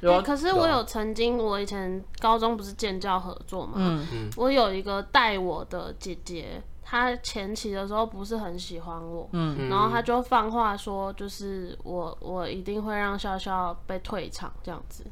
[0.00, 15.04] 对、欸，可是我有曾经，我以前高中不是建教合作嘛，嗯嗯，我有一个带我的姐姐，她前期的时候不是很喜欢我，嗯，然后她就放话说，就是我我一定会让笑笑被退场这样子。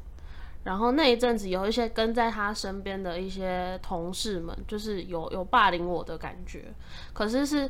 [0.63, 6.73] 然后那一阵子有一些跟在她身边的一些同事们，就是有有霸凌我的感觉，
[7.13, 7.69] 可是是。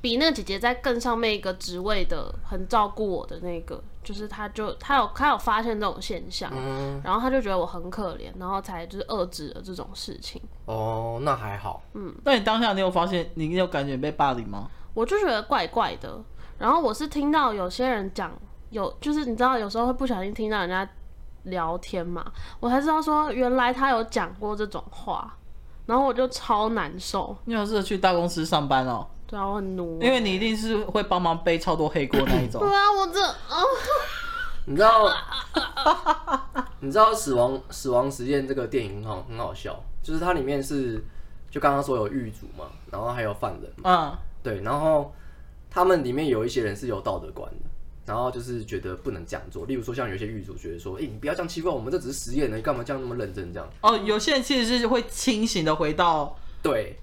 [0.00, 10.40] 比那个姐姐在更上面一个职位的，很照顾我的那个，就是他就他有他有发现这种现象，嗯、然后他就觉得我很可怜，然后才就是遏制了这种事情。
[10.64, 11.82] 哦，那还好。
[11.92, 14.66] 嗯，那你当下你有发现你有感觉被霸凌吗？
[14.94, 16.18] 我就觉得怪怪的。
[16.56, 18.32] 然后我是听到有些人讲，
[18.70, 20.88] 有就是你知道有时候会不小心听到人家
[21.42, 22.24] 聊天嘛，
[22.60, 25.36] 我才知道说原来他有讲过这种话，
[25.84, 27.36] 然后我就超难受。
[27.44, 29.06] 你有试着去大公司上班哦？
[29.28, 30.02] 对啊，我很努。
[30.02, 32.58] 因为你一定是会帮忙背超多黑锅那一种。
[32.64, 33.62] 对啊，我这啊，
[34.64, 35.08] 你知道，
[36.80, 41.04] 你知道死亡死亡实验这个电影很好很好笑，就是它里面是
[41.50, 45.12] 就刚刚说有狱卒嘛，然后还有犯人嘛，嗯，对，然后
[45.70, 47.66] 他们里面有一些人是有道德观的，
[48.06, 53.68] 然后就是觉得不能这样做，例如说像有些狱卒觉得说，哎、欸，你不要这样欺负我们，这只是实验呢，你干嘛这样那么认真这样？
[53.82, 56.98] 哦，有些人其实是会清醒的回到对。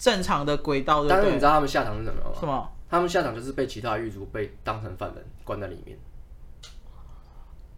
[0.00, 2.30] 正常的轨道，但是你知道他们下场是什么吗？
[2.40, 2.72] 什么？
[2.88, 5.98] 他们下场就是被其他狱卒被当成犯人关在里面。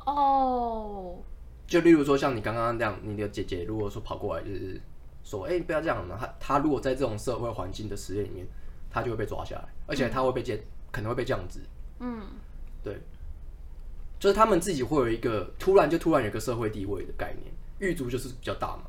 [0.07, 1.19] 哦，
[1.67, 4.81] 就例如说像你刚刚那样，你的姐姐如果说跑过来就是
[5.25, 8.47] 说，哎、欸，不要这样，他他如果在这种社会环境的实验里面，
[8.89, 11.59] 他就会被抓下来，而且他会被降，嗯、可能会被降职。
[11.99, 12.23] 嗯，
[12.85, 12.97] 对，
[14.21, 18.85] 就是他们自己会有一个突然就突然有一个社会地位的概念，狱卒就是比较大嘛，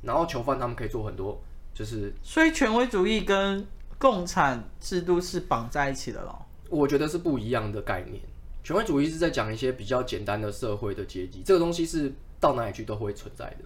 [0.00, 1.38] 然后囚犯他们可以做很多，
[1.74, 3.66] 就是所以权威主义跟
[3.98, 6.46] 共产制度是绑在一起的咯。
[6.70, 8.22] 我觉得是不一样的概念。
[8.62, 12.10] 权威主义是在讲一些比较简单的社会的阶级，这个东西是
[12.40, 13.58] 到哪里去都会存在的。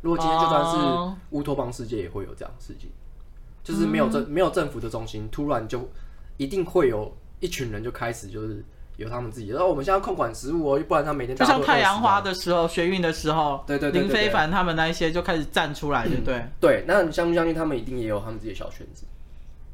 [0.00, 2.88] 如果今天就算是乌托邦世界，也会有这样的事情，
[3.62, 5.88] 就是没有政没有政府的中心，突然就
[6.36, 8.64] 一定会有一群人就开始就是
[8.96, 9.48] 有他们自己。
[9.48, 16.44] 然后我们现在控管食物哦，不然他每天就像太阳花的时候，学运的时候，对对对，林非凡他们那一些就开始站出来，对不对？
[16.60, 19.04] 对，那你相不相信他们一定也有他们自己的小圈子？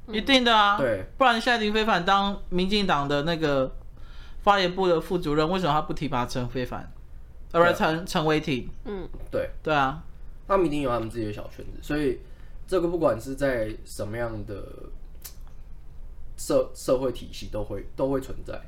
[0.08, 3.72] 一定的啊，对，不然现在林非凡当民进党的那个。
[4.44, 6.92] 发言部的副主任为什么他不提拔陈非凡，
[7.52, 8.68] 而是陈陈伟霆？
[8.84, 10.02] 嗯，对对啊，
[10.48, 12.18] 他们一定有他们自己的小圈子，所以
[12.66, 14.64] 这个不管是在什么样的
[16.36, 18.60] 社社会体系，都会都会存在。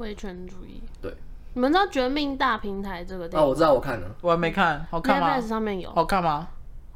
[0.00, 1.14] 威权主义，对，
[1.52, 3.46] 你们知道《绝命大平台》这个电影？
[3.46, 5.38] 哦，我知道，我看了，我还没看，好看吗？
[5.40, 6.48] 上面有，好看吗？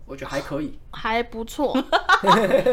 [0.07, 1.73] 我觉得还可以，还不错。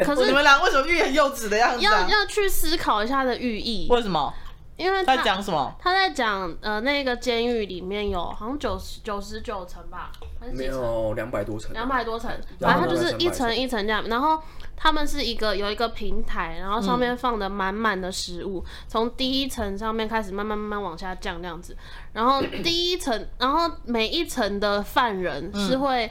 [0.04, 1.82] 可是你们俩为什么寓意很幼稚的样子？
[1.82, 3.88] 要要去思考一下的寓意。
[3.90, 4.34] 为什么？
[4.78, 5.76] 因为他在讲什么？
[5.80, 10.54] 他在讲呃，那个监狱里面有好像九十九十九层吧，还是？
[10.54, 12.32] 没有两百多层，两百多层。
[12.60, 14.04] 反正它就是一层一层这样。
[14.08, 14.42] 然后
[14.76, 21.78] 他们是一个有一个平台，然后上面放的满满的食物，从、嗯、第一层上面开始慢慢慢慢往下降这样子。
[22.14, 26.10] 然后第一层，然后每一层的犯人是会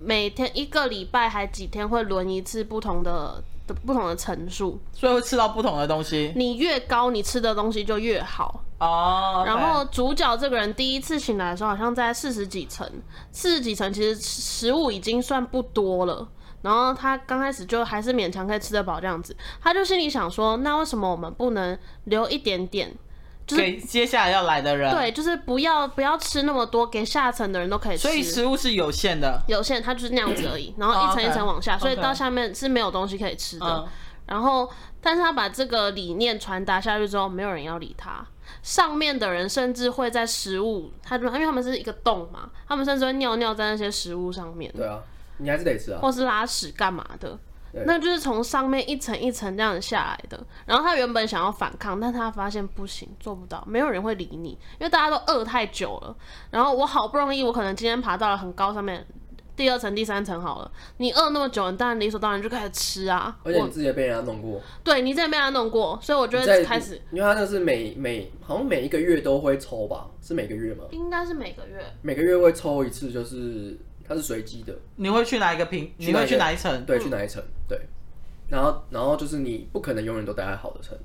[0.00, 3.42] 每天一个礼拜还几天会轮一次不同的。
[3.74, 6.32] 不同的层数，所以会吃到不同的东西。
[6.36, 9.36] 你越高，你吃的东西就越好哦。
[9.38, 9.48] Oh.
[9.48, 12.90] 然后主角这个人第一次醒来的时候，好像在四十几层，
[13.32, 16.28] 四十几层其实食物已经算不多了。
[16.62, 22.92] 然后他刚开始就还是勉强可以吃得饱这样子，他就心里想说：那为什么我们不能留一点点？
[23.46, 28.02] 就是、给接下来要来的人，对，就是不要不要吃那么多，给下层的人都可以吃。
[28.02, 30.74] 所以食物是有限的，有限，它就是那样子而已。
[30.78, 33.88] 然后一层一层往下，所以到下面是没有东西可以吃的。
[34.26, 34.68] 然后，
[35.00, 38.26] 但是他把这个理念传达下去之后，没有人要理他。
[38.62, 44.72] 上面的人甚至会在食物，他因为他们是一个洞嘛，他们甚至会尿尿在那些食物上面。
[44.76, 45.00] 对啊，
[45.38, 47.38] 你还是得吃啊，或是拉屎干嘛的。
[47.84, 50.42] 那就是从上面一层一层这样下来的。
[50.64, 56.16] 然后他原本想要反抗，但他发现不行，做不到，没有人会理你，因为大家都饿太久了。
[56.50, 59.06] 然后我好不容易，我可能今天爬到了很高上面，
[59.54, 60.70] 第二层、第三层好了。
[60.98, 63.36] 你饿那么久，你当然理所当然就开始吃啊。
[63.42, 64.60] 而且你自己也被人家弄过。
[64.84, 70.06] 对，你自己被人家弄过，所以我觉得开始，因为他那是每每好像每一个月都会抽吧？
[70.20, 70.84] 是每个月吗？
[70.90, 73.78] 应该是每个月，每个月会抽一次，就是
[74.08, 74.74] 它是随机的。
[74.96, 75.92] 你会去哪一个平？
[75.96, 76.84] 你会去哪一层？
[76.84, 77.42] 对，去哪一层？
[77.68, 77.80] 对。
[78.48, 80.96] 然后，然后就是你不可能永远都待在好的层，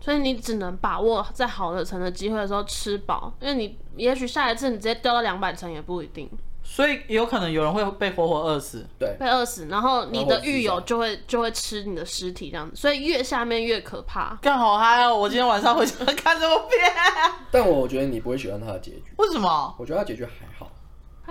[0.00, 6.28] 所以你只能把握在好的层的机会的时候吃饱，因为你也许下一次你直接掉到两百层也不一定。
[6.64, 14.36] 所以有可能有人会被活活饿死，对，被饿死，然后你的狱友就会就会吃你的尸体这样子，所以越下面越可怕。
[14.42, 15.16] 干好嗨哦！
[15.16, 16.92] 我今天晚上会想看这部片，
[17.52, 19.04] 但我觉得你不会喜欢他的结局。
[19.18, 19.74] 为什么？
[19.78, 20.71] 我觉得他结局还好，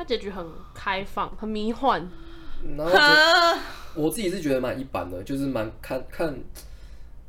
[0.01, 2.09] 他结局很开放，很迷幻。
[2.75, 3.61] 然后
[3.93, 6.35] 我自己是觉得蛮一般的，就是蛮看看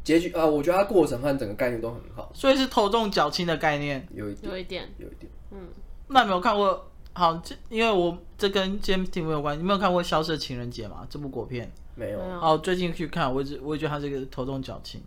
[0.03, 0.47] 结局啊。
[0.47, 5.31] 我觉得它过程和整个概念都很好，所以是头重脚轻的概念，有一点，有一点，有一点。
[5.51, 5.69] 嗯，
[6.09, 6.91] 那没有看过？
[7.13, 9.61] 好，这因为我这跟 James 没有关系。
[9.61, 11.07] 你没有看过《消失的情人节》吗？
[11.11, 12.41] 这部国片没有。
[12.41, 14.99] 好，最近去看，我也我也觉得他这个头重脚轻。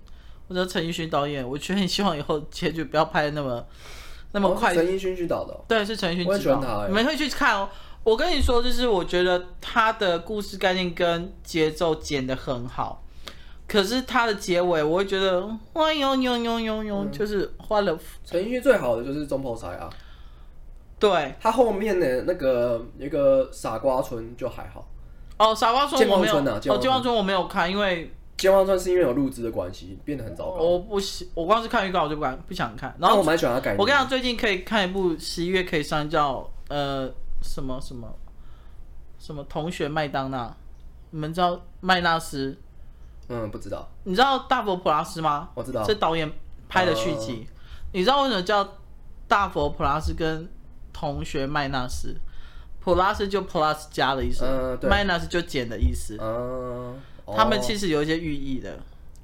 [0.47, 3.65] 我觉得陈奕迅导演，我觉得很希望以后结局不要拍的那么
[4.31, 4.73] 那么快。
[4.73, 6.25] 陈奕迅去导的，对，是陈奕迅。
[6.25, 7.69] 我很喜欢他，你们会去看哦。
[8.03, 13.03] 我跟你说，就是我觉得他的故事概念跟节奏剪得很好，
[13.67, 15.41] 可是他的结尾，我会觉得，
[15.73, 17.97] 哇呦呦呦呦呦，就是花了。
[18.23, 19.89] 陈奕迅最好的就是中破财啊，
[20.99, 24.87] 对，他后面的那个一个傻瓜村就还好。
[25.39, 30.61] 哦，傻瓜村我没有，啊、哦，健忘村我没有看，因为健忘村是因为有录制的关系变得很糟糕。
[30.61, 32.95] 我不喜，我光是看预告我就不敢不想看。
[32.99, 33.75] 然后我蛮喜欢他改。
[33.77, 37.11] 我跟你讲，最近可以看一部十一月可以上叫呃。
[37.41, 38.11] 什么什么
[39.19, 40.51] 什么同学麦当娜，
[41.11, 42.57] 你们知道麦纳斯？
[43.27, 43.87] 嗯，不知道。
[44.03, 45.49] 你知道大佛普拉斯吗？
[45.53, 45.83] 我知道。
[45.83, 46.31] 这导演
[46.67, 47.45] 拍的续集。
[47.45, 47.53] 呃、
[47.91, 48.67] 你知道为什么叫
[49.27, 50.49] 大佛普拉斯跟
[50.91, 52.15] 同学麦纳斯？
[52.79, 54.43] 普拉斯就 plus 加的意思，
[54.81, 56.17] 麦纳斯就减的意思。
[56.19, 56.95] 嗯、呃，
[57.33, 58.77] 他们其实有一些寓意的。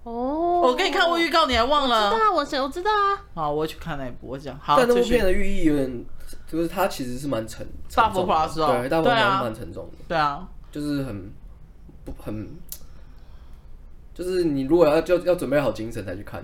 [0.03, 2.11] 哦，我给你看过预告，你还忘了？
[2.11, 3.21] 知道，我我知道啊。
[3.35, 4.29] 好，我去看那一部。
[4.29, 6.05] 我讲，好，但这部片的寓意有点，
[6.47, 9.97] 就是它其实是蛮沉，大佛普拉斯哦，对，大佛普拉斯蛮沉重的。
[10.07, 11.31] 对啊，就是很
[12.03, 12.49] 不很，
[14.15, 16.43] 就是你如果要就要准备好精神才去看。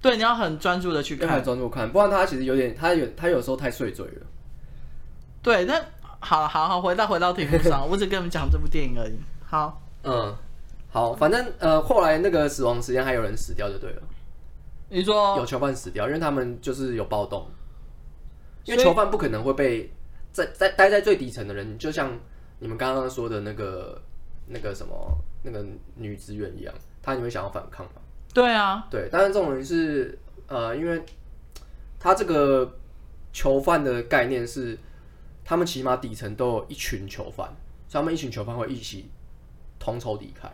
[0.00, 4.26] 对，你要很专注的去看，很专注看，不然他其实有点，他有他有时候太碎嘴了。
[5.42, 5.74] 对，那
[6.20, 9.18] 好好好，回到回到题目上，我只跟你们讲这部电影而已。
[9.44, 10.36] 好，嗯，
[10.90, 14.02] 好，反正呃，后来那个死亡时间还有人死掉就对了。
[14.90, 17.48] 你说有囚犯死掉，因为他们就是有暴动，
[18.64, 19.92] 因为囚犯不可能会被
[20.30, 22.16] 在在待在最底层的人，就像
[22.60, 24.00] 你们刚刚说的那个
[24.46, 24.94] 那个什么
[25.42, 25.64] 那个
[25.96, 27.92] 女职员一样，她你会想要反抗吗？
[28.32, 31.02] 对啊，对，但是这种人是呃，因为
[31.98, 32.76] 他这个
[33.32, 34.76] 囚犯的概念是，
[35.44, 37.46] 他们起码底层都有一群囚犯，
[37.88, 39.08] 所以他们一群囚犯会一起
[39.84, 40.48] 同仇敌忾，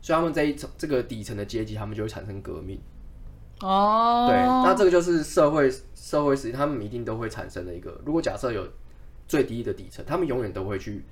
[0.00, 2.80] 所以他们这一层这个底层的阶级，他们就会产生革命。
[3.60, 8.00] 哦，对，那这个就是社会社会实际他们一定都会产生的一个。
[8.06, 8.66] 如果假设有
[9.28, 11.04] 最低的底层，他们永远都会去，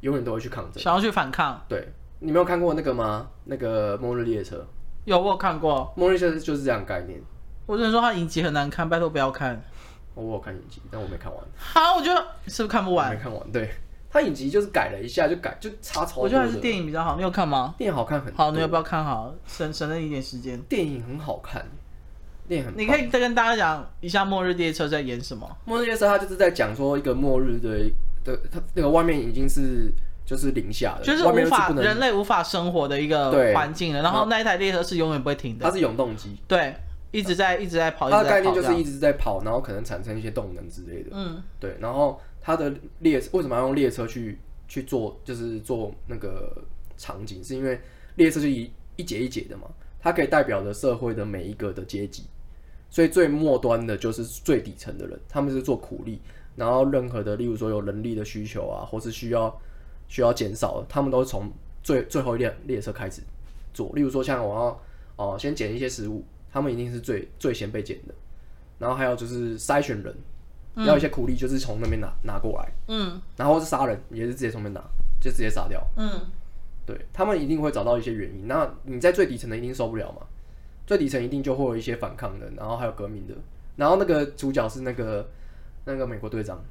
[0.00, 1.62] 永远都会去抗争，想要去反抗。
[1.68, 3.28] 对，你没有看过那个吗？
[3.44, 4.56] 那个《末日列车》。
[5.04, 7.20] 有，我有看过《末日列车》就是这样概念。
[7.66, 9.62] 我只能说他影集很难看，拜托不要看。
[10.14, 11.44] 我有看影集，但我没看完。
[11.56, 13.14] 好，我觉得是不是看不完？
[13.14, 13.52] 没看完。
[13.52, 13.70] 对，
[14.12, 16.24] 他影集就是改了一下，就改就差超多。
[16.24, 17.16] 我觉得还是电影比较好。
[17.16, 17.74] 你有看吗？
[17.78, 18.36] 电影好看很多。
[18.36, 19.34] 好，你要不要看好？
[19.46, 20.60] 省省了一点时间。
[20.68, 21.64] 电影很好看，
[22.46, 22.76] 电影很。
[22.76, 25.48] 你可以再跟大家讲一下《末日列车》在演什么？
[25.64, 27.90] 《末日列车》它就是在讲说一个末日的
[28.22, 29.92] 的，它那个外面已经是。
[30.24, 34.00] 就是零下的，就是无法人类无法生活的一个环境了。
[34.02, 36.74] 然后那一台列车是永远不会停的，它是永动机，对，
[37.10, 38.08] 一直在一直在跑。
[38.08, 41.10] 它的概念就是一直在跑，然后可能产生一些动能之类的。
[41.12, 41.76] 嗯，对。
[41.80, 46.52] 然后它的列为什么要用列车去去做，就是做那个
[46.98, 47.80] 场景，是因为
[48.16, 49.68] 列车就一一节一节的嘛，
[50.00, 52.24] 它可以代表着社会的每一个的阶级，
[52.90, 56.20] 所以最末端的就是最底层的人，他们是做苦力，
[56.56, 59.56] 然后任何的，例如说有人力的需求啊，或是需要。
[60.08, 61.50] 需要减少，他们都是从
[61.82, 63.22] 最最后一辆列车开始
[63.72, 63.90] 做。
[63.94, 64.82] 例如说，像我要
[65.16, 68.14] 哦、先捡一些食物，他们一定是最最先被捡的。
[68.78, 70.14] 然后还有就是筛选人，
[70.76, 72.72] 要一些苦力，就是从那边拿拿过来。
[72.88, 73.20] 嗯。
[73.36, 74.82] 然后是杀人，也是直接从那边拿，
[75.20, 75.80] 就直接杀掉。
[75.96, 76.10] 嗯。
[76.84, 78.48] 对，他们一定会找到一些原因。
[78.48, 80.26] 那你在最底层的一定受不了嘛？
[80.86, 83.34] 最底层一定就会有一些反抗的，然后还有革命的。
[83.76, 85.28] 然后那个主角是那个
[85.84, 86.62] 那个美国队长。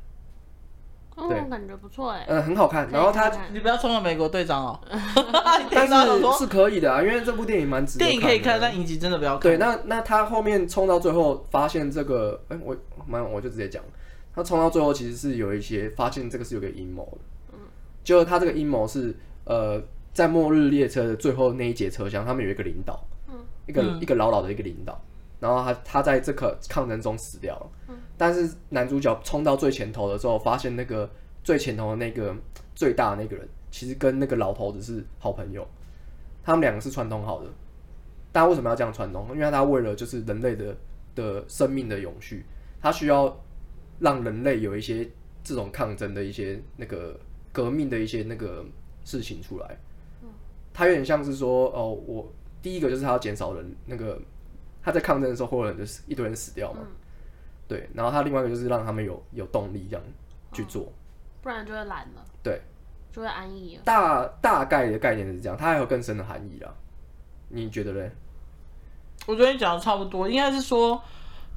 [1.21, 2.89] 哦，感觉不错哎，嗯，很好看。
[2.89, 4.79] 然后他，你不要冲了美国队长哦。
[5.69, 5.93] 但是
[6.39, 8.05] 是可以的啊，因为这部电影蛮值得。
[8.05, 9.41] 电影可以看，但影集真的不要看。
[9.41, 13.84] 对，那那他后面冲到最后，发现这个，哎，我蛮我就直接讲，
[14.34, 17.53] 他冲到最后其实是有一些发现，这个是有个阴谋的。
[17.53, 17.60] 嗯。
[18.03, 19.79] 就他这个阴谋是，呃，
[20.12, 23.36] 在末日列车的最后那一节车厢，他们有一个领导，嗯，
[23.67, 24.99] 一个一个老老的一个领导。
[25.39, 31.10] 然后他他在这个抗争中死掉了，嗯、但是男主角冲到最前头的时候，发现那个
[31.43, 32.36] 最前头的那个
[32.75, 35.67] 最大的那个人，其实跟那个老头子是好朋友，
[36.43, 37.49] 他们两个是串通好的。
[38.31, 39.27] 但为什么要这样串通？
[39.34, 40.77] 因为他为了就是人类的
[41.15, 42.45] 的生命的永续，
[42.79, 43.36] 他需要
[43.97, 45.10] 让人类有一些
[45.43, 47.19] 这种抗争的一些那个
[47.51, 48.63] 革命的一些那个
[49.03, 49.79] 事情出来。
[50.71, 52.31] 他有点像是说，哦，我
[52.62, 54.21] 第一个就是他要减少人那个。
[54.84, 56.79] 他在抗争的时候，会有人就是一堆人死掉嘛，
[57.71, 57.89] 对。
[57.93, 60.05] 然后他另外一个就是让他们有有动力这样
[60.51, 60.91] 去做，哦、
[61.41, 62.25] 不然就会懒了。
[62.43, 62.62] 对，
[63.13, 63.84] 就会安逸了。
[63.86, 66.73] 大大概的概念是这样，它还有更深的含义啦。
[67.47, 68.12] 你觉得嘞？
[69.27, 71.01] 我觉得你讲的差不多，应该是说，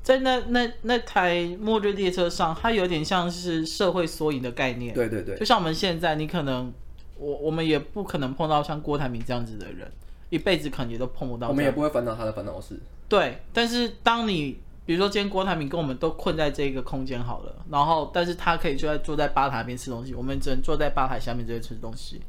[0.03, 4.95] 在那那那台末日列车上，它有点像是社会缩影的概念。
[4.95, 6.73] 对对对，就像我们现在，你可能
[7.17, 9.91] 我我们也不可能碰到像郭台铭这样子的人，
[10.29, 11.49] 一辈子可能也都碰不到。
[11.49, 12.79] 我们也不会烦恼他的烦恼事。
[13.09, 22.21] 对，但是当你比如说今天郭台铭跟我们都困在这个空间好了，然后但是他可以就在坐在吧台那边吃东西，我们只能坐在吧台下面这边吃东西。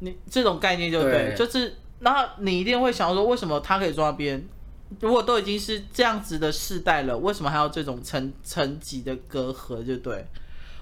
[0.00, 4.44] 你这种概念就对，对就是那你一定会想说，为什么他可以坐那边？
[4.98, 9.84] 如果都已经是这样子的世代了，为什么还要这种层层级的隔阂？
[9.84, 10.26] 就对，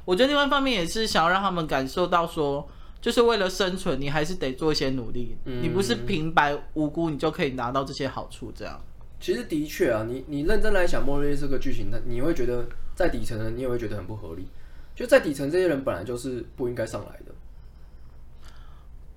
[0.06, 2.66] 我觉得另外一方面也是想要让他们感受到说，
[3.02, 8.80] 就是为了生存，你还是得做一些努力，嗯、你不是平白无故你就可以拿到这些好处这样。
[9.20, 14.46] 其实的确啊，你你认真来想，末日这个剧情，它你会觉得在底层的，你也会觉得很不合理。
[14.94, 17.32] 就在底层这些人本来就是不应该上来的，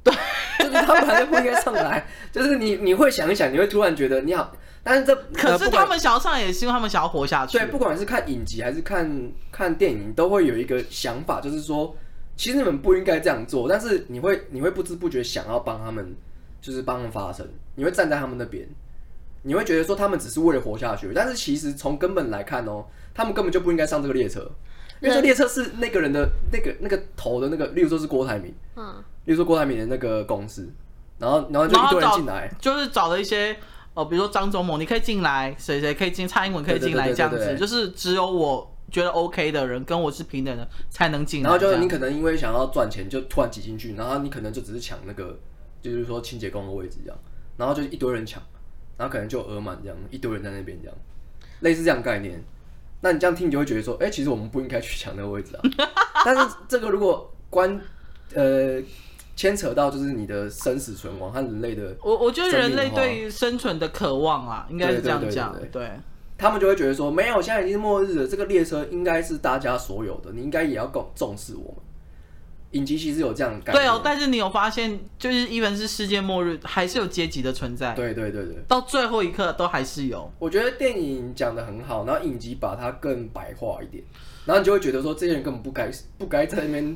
[0.04, 0.14] 对，
[0.64, 2.08] 就是他们本来就不应该上来。
[2.32, 7.58] 就是你你会想一想，你会突然觉得你好，但是这可是他们想要上来，也是因为他们想要活下去。
[7.58, 11.96] 对，不管是看影集还是看看电影，都会有一个想法，就是说，
[12.36, 16.16] 其实你们不应该这样做，但是你会你会不知不觉想要帮他们
[16.62, 18.68] 就是帮他们发声，你会站在他们那边，
[19.44, 24.40] 你会觉得说他们只是为了活下去，但是其实从根本来看哦，他们根本就不应该上这个列车，
[25.00, 30.72] 因为这列车是那个人的那个那个头的那个，例如说是郭台铭，嗯，例如说郭台铭的那个公司，
[31.18, 33.58] 然后然后就一堆人进来，就是找了一些
[33.94, 45.40] 哦，比如说张忠谋，你可以进来，谁谁可以进，蔡英文可以进来，这样子，就是只有我觉得 OK 的人跟我是平等的才能进来，然后就是你可能因为想要赚钱，就突然挤进去，然后你可能就只是抢那个。
[45.84, 47.20] 就是说清洁工的位置这样，
[47.58, 48.40] 然后就一堆人抢，
[49.02, 50.96] 然后可能就额满这样，一堆人在那边这样，
[51.62, 52.40] 类似这样概念。
[53.02, 55.62] 那你这样听，你就会觉得说，哎、欸，其实我们不应该去抢那个位置啊。
[56.24, 57.82] 但是这个如果关
[58.36, 58.80] 呃
[59.36, 65.52] 牵扯到就是你的生死存亡和人类的，我我觉得人类对于生存的渴望啊，应该是这样讲。
[65.54, 66.00] 对，对，对，对，对，对，
[66.38, 71.78] 他们就会觉得说，没有，现在已经是末日了，这个列车应该是大家所有的，你应该也要够重视我们。
[72.72, 77.94] 影集其实有这样的感觉，对哦，但是你有发现，就是 even 是世界末日，还是有阶级的存在。
[77.94, 80.32] 对对对对，到最后一刻都还是有。
[80.40, 84.04] 我觉得电影讲的很好，然后影集把它更白化一点，
[84.46, 86.96] 然后你就会觉得说，这些人根本不该不该在那边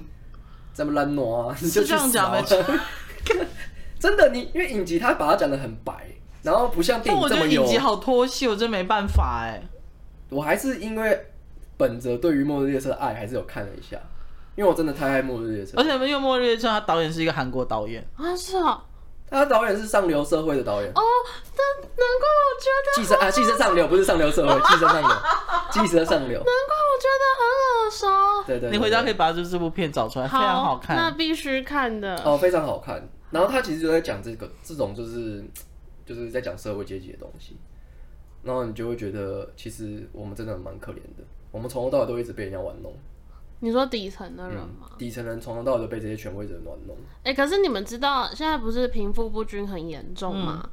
[0.73, 2.35] 这么烂挪啊，你 就去死啊！
[3.99, 6.07] 真的，你因为影集它把它讲的很白，
[6.43, 7.35] 然后不像电影这么有。
[7.35, 9.61] 但我觉得影集好脱戏，我真没办法哎。
[10.29, 11.25] 我还是因为
[11.75, 13.97] 本着对于末日列车的爱，还是有看了一下。
[14.55, 18.83] 因为我真的太爱《末日列车》，而且因为《末日列车》他导演是一个韩国导演啊，是啊，
[19.29, 25.11] 他导演是上流社会的导演哦，难难怪我觉得寄生啊，寄生上流不是上流社会，寄生上流，
[25.71, 27.41] 寄生上流，难怪我觉得很
[27.75, 28.47] 耳熟。
[28.47, 33.07] 对对，对，你回家可以把这这部片找出来，非常好看，那必须看的哦，非常好看。
[33.31, 35.43] 然后他其实就在讲这个这种就是
[36.05, 37.57] 就是在讲社会阶级的东西，
[38.43, 42.93] 然后你就会觉得其实我们真的蛮可怜的，我们从头到尾都一直被人家玩弄。
[43.59, 44.89] 你说底层的人吗？
[44.91, 46.95] 嗯、底层人从头到尾都被这些权威者玩弄。
[47.23, 50.61] 哎、欸，可是你们知道现在不是贫富不均很严重吗？
[50.63, 50.69] 嗯、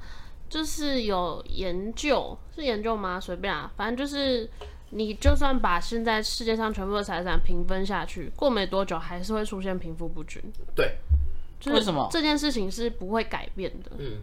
[0.48, 3.18] 就是有研究，是研究吗？
[3.20, 4.48] 随便啊，反正就是
[4.90, 10.42] 你就算把现在世界上全部的财产平分下去，过没多久还是会出现贫富不均。
[10.74, 10.98] 对，
[11.66, 12.08] 为什么？
[12.10, 13.92] 这件事情是不会改变的。
[13.98, 14.18] 嗯，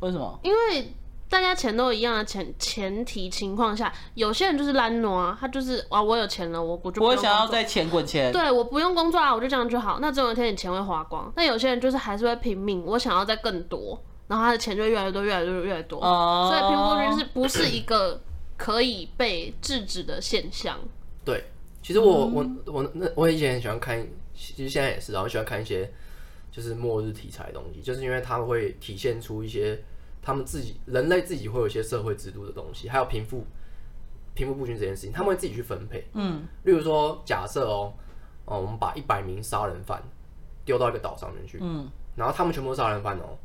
[0.00, 0.38] 为什么？
[0.42, 0.92] 因为。
[1.28, 9.98] 大家钱都一样的前前提情况下，有些人就是懒惰啊，他就是啊，我有钱了，我我就我想要再钱滚钱，对，我不用工作啊，我就这样就好。
[10.00, 11.32] 那总有一天你钱会花光。
[11.34, 16.00] 那有些人就是还是会拼命，我想要再更多，然后他的钱就越来越多，越来越多，越来越多。
[16.00, 18.20] 哦，所以贫富不均是不是一个
[18.56, 20.78] 可以被制止的现象？
[21.24, 21.44] 对，
[21.82, 25.90] 其实我、嗯、我我那我以前很喜欢看，其实现在也是，然后喜欢看一些
[26.52, 29.76] 就是末日题材的东西，就是因为他们会体现出一些。
[30.26, 33.46] 他们自己人类自己会有一些社会制度的东西，还有贫富
[34.34, 36.04] 贫富不均这件事情，他们会自己去分配。
[36.14, 37.94] 嗯，例如说，假设哦，
[38.44, 40.02] 哦，我们把一百名杀人犯
[40.64, 43.38] 丢到一个岛上面去，嗯，然后他们全部杀人犯哦，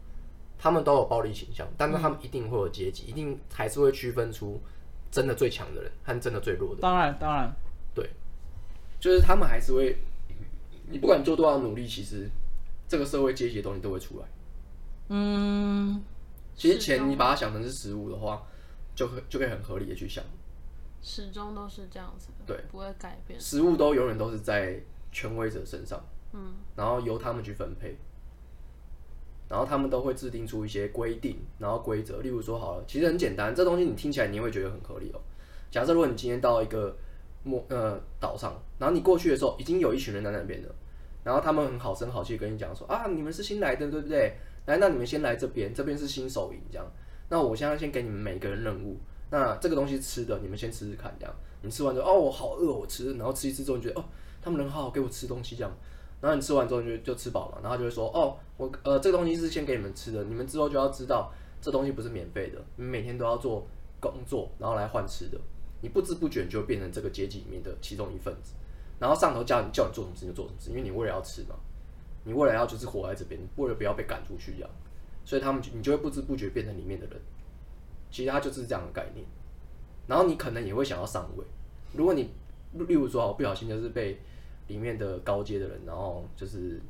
[0.58, 4.60] 他们都有暴力倾向，但是他们一定会有阶级，嗯、一定还是会区分出
[5.12, 6.82] 真的最强的人和真的最弱的人。
[6.82, 7.54] 当然，当然，
[7.94, 8.10] 对，
[9.00, 9.96] 就是他们还是会，
[10.90, 12.28] 你不管做多少努力，其实
[12.88, 14.26] 这个社会阶级的东西都会出来。
[15.10, 16.02] 嗯。
[16.62, 18.40] 其实钱你把它想成是食物的话，
[18.94, 20.24] 就可就可以很合理的去想，
[21.02, 23.40] 始终都是这样子的，对，不会改变。
[23.40, 24.80] 食物都永远都是在
[25.12, 26.00] 权威者身上，
[26.34, 27.98] 嗯，然后由他们去分配，
[29.50, 32.22] 然后他们都会制定出一些规定，然后规则。
[32.22, 35.22] 例如说好了，其实很简单，这东西你听起来你也会觉得很合理哦。
[35.72, 36.96] 假设如果你今天到一个
[37.44, 40.76] 莫呃岛上，然后你过去的时候，已经有一群人在那边了，
[41.24, 44.38] 然后他们很好声好气跟你讲说啊，你们是新来的，对不对？
[44.72, 46.86] 来，那你们先来这边，这边是新手营这样。
[47.30, 48.98] 那我现在先给你们每个人任务。
[49.30, 51.36] 那这个东西吃的，你们先吃吃看这样。
[51.62, 53.14] 你吃完之后，哦，我好饿，我吃。
[53.16, 54.06] 然后吃一吃之后，你觉得哦，
[54.42, 55.72] 他们人好好给我吃东西这样。
[56.20, 63.66] 然后你吃完之后，你就就吃饱了，然后就会说，哦，我呃这个东西是先给你们吃的，你们之后就要知道，这东西不是免费的，你每天都要做
[64.00, 65.38] 工作，然后来换吃的。
[65.82, 68.54] 你不知不觉就变成这个阶级里面的其中一份子。
[69.00, 71.56] 然后上头叫你叫你做什么事你就做什么事，因为你为了要吃嘛。
[72.24, 74.70] 你未来要就是活在这边，为了不要被赶出去这样，
[75.26, 77.20] 所以他们就你就会不知不觉变成里面的人。
[78.12, 79.26] 其实它就是这样的概念。
[80.08, 81.46] 然后你可能也会想要上位。
[81.94, 82.30] 如果你
[82.74, 84.20] 例如说，我不小心就是被
[84.68, 86.82] 里面的高阶的人，然后就是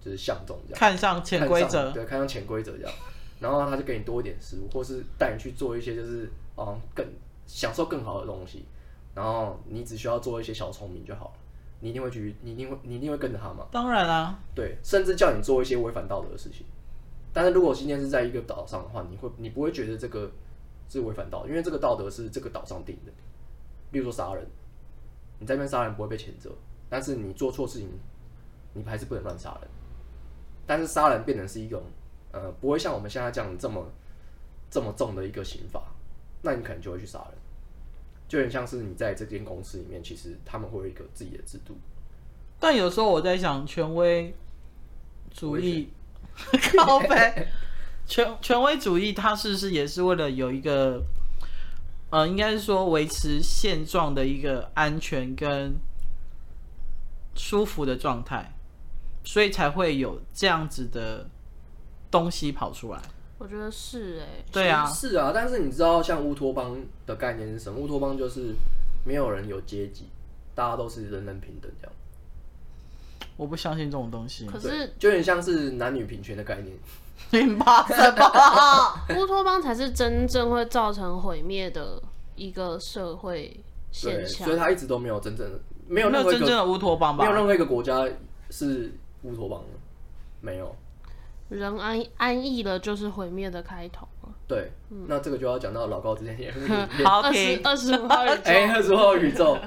[0.00, 2.92] 就是相中这样，看上潜规则，对，看上潜规则这样，
[3.40, 7.06] 然后他就给你多一点食物，或是带你去做一些就是嗯更
[7.46, 8.64] 享受更好的东西，
[9.14, 11.32] 然后你只需要做一些小聪明就好了。
[11.80, 13.66] 你一定会去，你一定会，你一定会跟着他吗？
[13.70, 16.64] 当然啦，对，甚至叫你做一些违反道德的事情。
[17.32, 20.30] 但是如果今天是在一个岛上的话，你会，你不会觉得这个
[20.88, 23.12] 是违反道德，因为这个道德是这个岛上定的。
[23.90, 24.46] 比如说杀人，
[25.38, 26.50] 你在那边杀人不会被谴责，
[26.88, 27.88] 但是你做错事情，
[28.72, 29.70] 你还是不能乱杀人。
[30.66, 31.82] 但是杀人变成是一种
[32.32, 33.84] 呃，不会像我们现在这样这么
[34.70, 35.82] 这么重的一个刑罚，
[36.42, 37.38] 那你可能就会去杀人，
[38.28, 41.76] 就很像是你在这间公司里面，其实他们会有一个自己的制度。
[42.58, 44.34] 但有时候我在想，权威
[45.30, 45.90] 主义，
[46.76, 47.48] 靠背，
[48.06, 51.02] 权权威主义，它是不是也是为了有一个，
[52.10, 55.74] 呃，应该是说维持现状的一个安全跟
[57.34, 58.54] 舒服的状态，
[59.24, 61.28] 所以才会有这样子的
[62.10, 63.02] 东西跑出来。
[63.44, 65.30] 我觉得是哎、欸，对啊，是啊。
[65.34, 66.74] 但是你知道，像乌托邦
[67.04, 67.78] 的概念是什么？
[67.78, 68.54] 乌托邦就是
[69.04, 70.08] 没有人有阶级，
[70.54, 71.92] 大家都是人人平等这样。
[73.36, 74.46] 我不相信这种东西。
[74.46, 76.74] 可是就有点像是男女平权的概念。
[77.32, 77.64] 明白
[79.14, 82.02] 乌托邦才是真正会造成毁灭的
[82.36, 83.60] 一个社会
[83.92, 84.46] 现象。
[84.46, 87.22] 所以他一直都没有真正的，没有没有真正的乌托邦吧？
[87.24, 88.08] 没有任何一个国家
[88.48, 88.90] 是
[89.22, 89.78] 乌托邦的，
[90.40, 90.74] 没有。
[91.54, 94.06] 人安安逸了，就是毁灭的开头。
[94.46, 96.60] 对，嗯、那这个就要讲到老高之前也是
[97.04, 99.58] 二十二十五号宇宙， 哎，二十五号宇宙。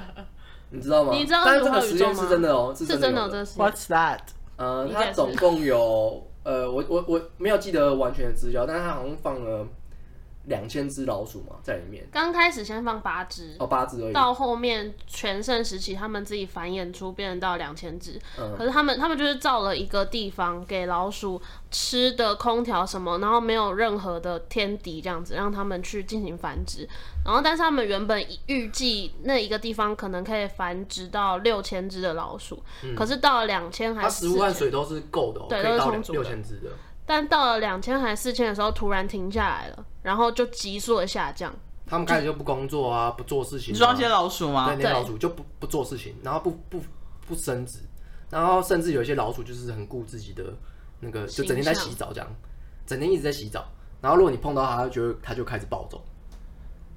[0.70, 1.12] 你知道吗？
[1.14, 3.44] 你知道但是这个实验是真的哦，是真的有的。
[3.44, 4.20] What's that？
[4.56, 9.66] 呃，它总共有呃，我我我没有记得完全的资料，但是它好像放了。
[10.48, 12.06] 两千只老鼠嘛，在里面。
[12.10, 14.12] 刚开始先放八只，哦，八只而已。
[14.12, 18.18] 到后面全盛时期，他们自己繁衍出变成到两千只。
[18.38, 18.54] 嗯。
[18.56, 21.40] 可是他们他们就是造了一个地方给老鼠
[21.70, 26.88] 吃的空调什么，然后没有任何的天敌这样子，让他们去进行繁殖。
[27.24, 32.62] 然后，但是他们原本预计那一个地方可能可以繁殖到六千只的老鼠。
[32.82, 32.94] 嗯。
[32.94, 34.08] 可是到了两千还是？
[34.08, 36.20] 它食物和水都是够的，对，都是充足的。
[36.20, 36.70] 六千只的。
[37.08, 39.86] 但到了两千还是四千的时候，突然停下来了。
[40.02, 41.50] 然后就急速的下降，
[41.86, 43.72] 他们开始就不工作啊，不做事情。
[43.72, 44.66] 你说那些老鼠吗？
[44.66, 46.82] 对，那些老鼠就不不做事情，然后不不
[47.26, 47.78] 不生殖，
[48.28, 50.44] 然后甚至有一些老鼠就是很顾自己的
[51.00, 52.28] 那个，就整天在洗澡这样，
[52.86, 53.66] 整天一直在洗澡。
[54.02, 56.02] 然后如果你碰到它，就它就开始暴走，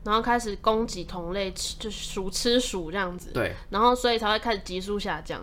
[0.04, 3.32] 然后开始攻击同类，吃就是鼠吃鼠这样子。
[3.32, 5.42] 对，然后所以才会开始急速下降。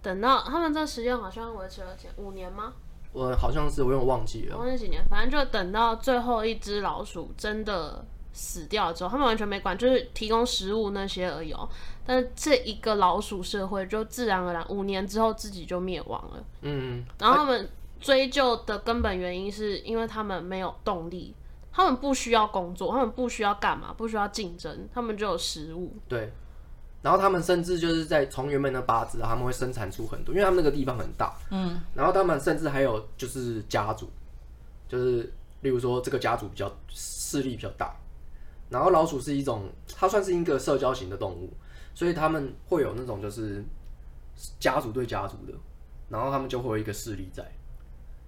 [0.00, 2.72] 等到他们这个时间好像维持了几五年吗？
[3.18, 4.56] 我好像是，我有点忘记了。
[4.56, 11.68] 忘记几年，反正就等到最后一只老鼠真的死掉之后，他们完全没管，就是提供食物那些而已哦。
[12.06, 16.44] 但是这一个老鼠社会就自然而然五年之后自己就灭亡了。
[16.62, 17.04] 嗯。
[17.18, 21.34] 然后他们追究的根本原因是因为他们没有动力，
[21.72, 25.96] 他们不需要工作，他们不需要干嘛，不需要竞争，他们就有食物。
[26.08, 26.32] 对。
[27.02, 31.36] 然后他们甚至就是在从原本的八只，他们会生产出很多，因为他们那个地方很大。
[31.50, 31.80] 嗯。
[31.94, 34.10] 然后他们甚至还有就是家族，
[34.88, 37.94] 就是例如说这个家族比较势力比较大。
[38.68, 41.50] 然后老鼠是一种，它算是一个社交型的动物，
[41.94, 43.64] 所以他们会有那种就是
[44.60, 45.54] 家族对家族的，
[46.10, 47.42] 然后他们就会有一个势力在，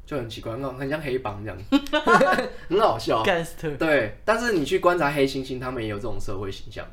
[0.07, 1.59] 就很奇怪，很很像黑帮这样，
[2.71, 3.23] 很好笑。
[3.77, 6.87] 对，但是你去观察黑猩猩，他们也有这种社会形象。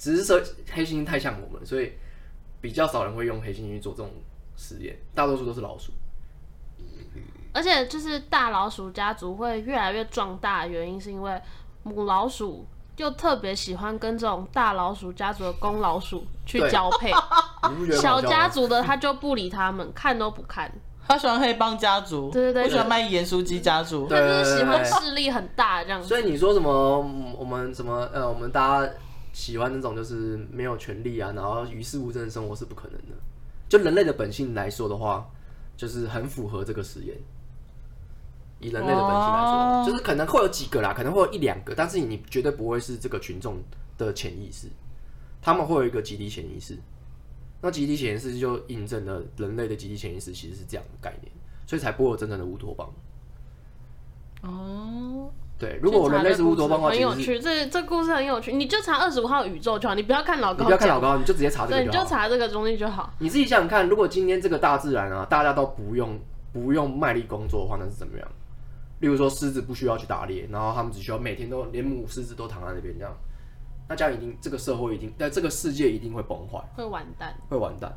[0.00, 0.40] 只是说
[0.72, 1.92] 黑猩猩太像我们，所以
[2.62, 4.10] 比较少人会用黑猩猩去做这种
[4.56, 5.92] 实验，大多数都是老鼠。
[7.52, 11.38] 而且就是大老鼠家族会越来越壮大的原因，是因为
[11.82, 12.64] 母老鼠
[12.96, 17.12] 又特别喜欢跟这种大老鼠家族的公老鼠去交配，
[18.00, 20.72] 小家族的他就不理他们，看都不看。
[21.06, 26.08] 他喜欢黑帮家族，对对对，我喜欢卖盐酥鸡家族，他就是喜欢势力很大这样子。
[26.08, 26.98] 所以你说什么？
[27.36, 28.08] 我们什么？
[28.14, 28.92] 呃，我们大家。
[29.32, 33.16] 喜欢那种就是没有权利啊，然后与世无争的生活是不可能的。
[33.68, 35.30] 就人类的本性来说的话，
[35.76, 37.16] 就是很符合这个实验。
[38.58, 39.86] 以人类的本性来说，oh.
[39.86, 43.56] 就是可能会有几个啦，可能会有一两个，但是你绝对不会是这个群众
[43.96, 44.68] 的潜意识。
[45.40, 46.76] 他们会有一个集体潜意识。
[47.62, 51.32] 那集体潜意识就印证了人类的集体潜意识其实是这样的概念，
[51.66, 52.92] 所以才不会有真正的乌托邦。
[54.42, 55.30] 哦。
[55.60, 55.68] Oh.
[55.68, 57.38] 对，如果我人类似乌托邦的话，很有趣。
[57.38, 63.12] 这这故事很有趣，你就查二十五号宇宙就好，你不要看老高，你不要看老高，你就直接查这个，对，你就查这个东西就好。
[63.18, 66.18] 你自己想想看，如果今天这个大自然啊，大家都不用
[66.52, 68.26] 不用卖力工作的话，那是怎么样？
[69.00, 73.14] 例如说，狮子不需要去打猎，然后他们只需要每天都连母狮子都躺在那边这样，
[73.88, 77.94] 那这样一定这个社会一定在这个世界一定会崩坏，会完蛋，会完蛋。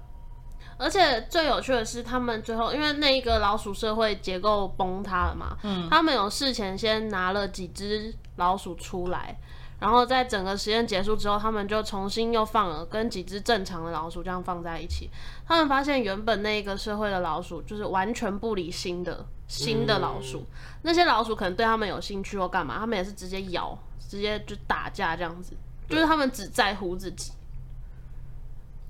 [0.83, 9.39] 而且最有趣的是，他们最后因为那一个老鼠社会结构崩塌了嘛，嗯，他们有事前先拿了几只老鼠出来，
[9.79, 15.09] 然后在整个实验结束之后，他们就重新又放了跟几只正常的老鼠这样放在一起。
[15.47, 20.45] 他们发现原本那个社会的老鼠就是完全不理新的新的老鼠，嗯、
[20.81, 23.77] 那些老鼠可能对他们有兴趣或干嘛，他们也是直接咬，
[24.09, 25.55] 直接就打架这样子，
[25.87, 27.31] 就是他们只在乎自己。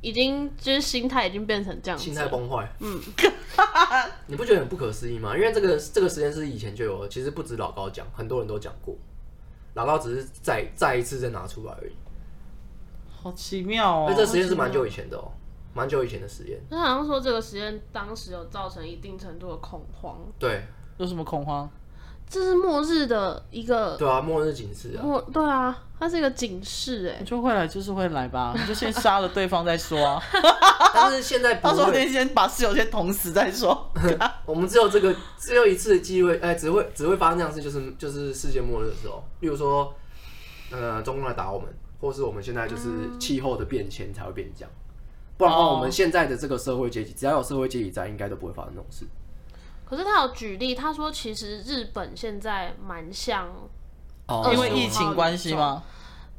[0.04, 2.70] 已经就是心态已经变成这样子，心态崩坏。
[2.82, 3.02] 嗯，
[4.28, 5.36] 你不觉得很不可思议吗？
[5.36, 8.96] 因为这个这个实验室以前就有，其实不止老高讲，很多人都讲过，
[9.76, 11.94] 老高只是再再一次再拿出来而已。
[13.10, 14.06] 好奇妙哦！
[14.10, 15.32] 那这实验是蛮久以前的哦，
[15.74, 16.60] 蛮久以前的实验。
[16.70, 20.20] 他好像说这个实验当时有造成一定程度的恐慌。
[20.38, 20.64] 对，
[20.98, 21.72] 有什么恐慌？
[22.34, 25.04] 这是末日的一个，对啊，末日警示啊。
[25.04, 27.24] 末对啊，它是一个警示哎。
[27.24, 30.20] 就会来就是会来吧， 你就先杀了对方再说啊。
[30.96, 33.88] 但是现在不会，他说先把室友先捅死再说。
[34.48, 39.94] 我们只有这个只有一次的机会，哎，只会只会发生这样的事，就是就是世界末日的时候，例如说，
[40.72, 41.70] 呃，中共来打我们，
[42.02, 44.72] 或是我们现在就是气候的变迁才会变这样。
[45.38, 49.06] 不然的话，我们现在的这个社会阶级，只要有社会阶级在，应该都不会发生这种事。
[49.86, 53.48] 可是他有举例，他说其实日本现在蛮像，
[54.28, 55.84] 哦，因为疫情关系吗？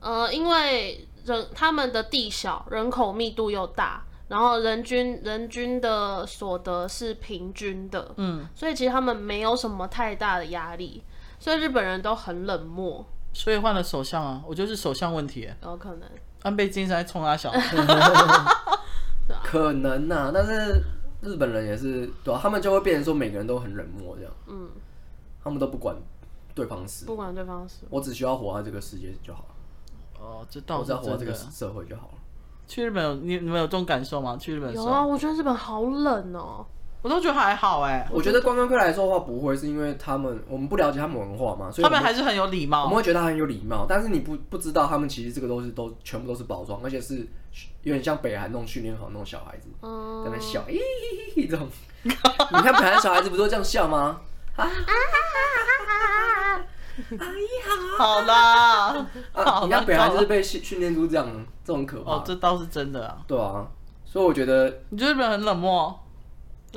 [0.00, 11.02] 呃，因为人他们的地小，人口密度又大，然后人均人均的所得是平均的，嗯，所以其实他们没有什么太大的压力，
[11.38, 13.06] 所以日本人都很冷漠。
[13.32, 16.08] 所以换了首相啊，我觉得是首相问题，有可能
[16.42, 17.52] 安倍晋三冲他小，
[19.44, 20.82] 可能呐、啊，但是。
[21.24, 24.68] 日本人也是，对啊，他们就会变成说每个人都很冷漠这样，嗯，
[25.42, 25.96] 他们都不管
[26.54, 29.54] 对方死，不管对方死，我只需要活在这个世界就好了。
[30.20, 32.14] 哦，这倒是我只要活在这个社会就好了。
[32.66, 34.36] 去日本有你你们有这种感受吗？
[34.38, 36.64] 去日本有啊，我觉得日本好冷哦。
[37.02, 42.84] 我都觉得还好哎，我觉得观光客来说的话不会，是因为他们我们不了解他们文化嘛，所以他们还是很有礼貌。
[42.84, 47.28] 我们会觉得他很有礼貌，但是你不不知道他们其实这个都是都全部都是包装，而且是
[47.82, 51.68] 有点像北韩那种训练好那种小孩子在那笑，咦这种。
[52.02, 54.20] 你看北韩小孩子不都这样笑吗？
[54.56, 54.68] 啊
[57.98, 59.06] 好啦，
[59.64, 61.26] 你看北韩就是被训训练出这样，
[61.64, 62.12] 这种可怕。
[62.12, 63.18] 哦，这倒是真的啊。
[63.26, 63.66] 对啊，
[64.04, 66.00] 所以我觉得你觉得日本很冷漠。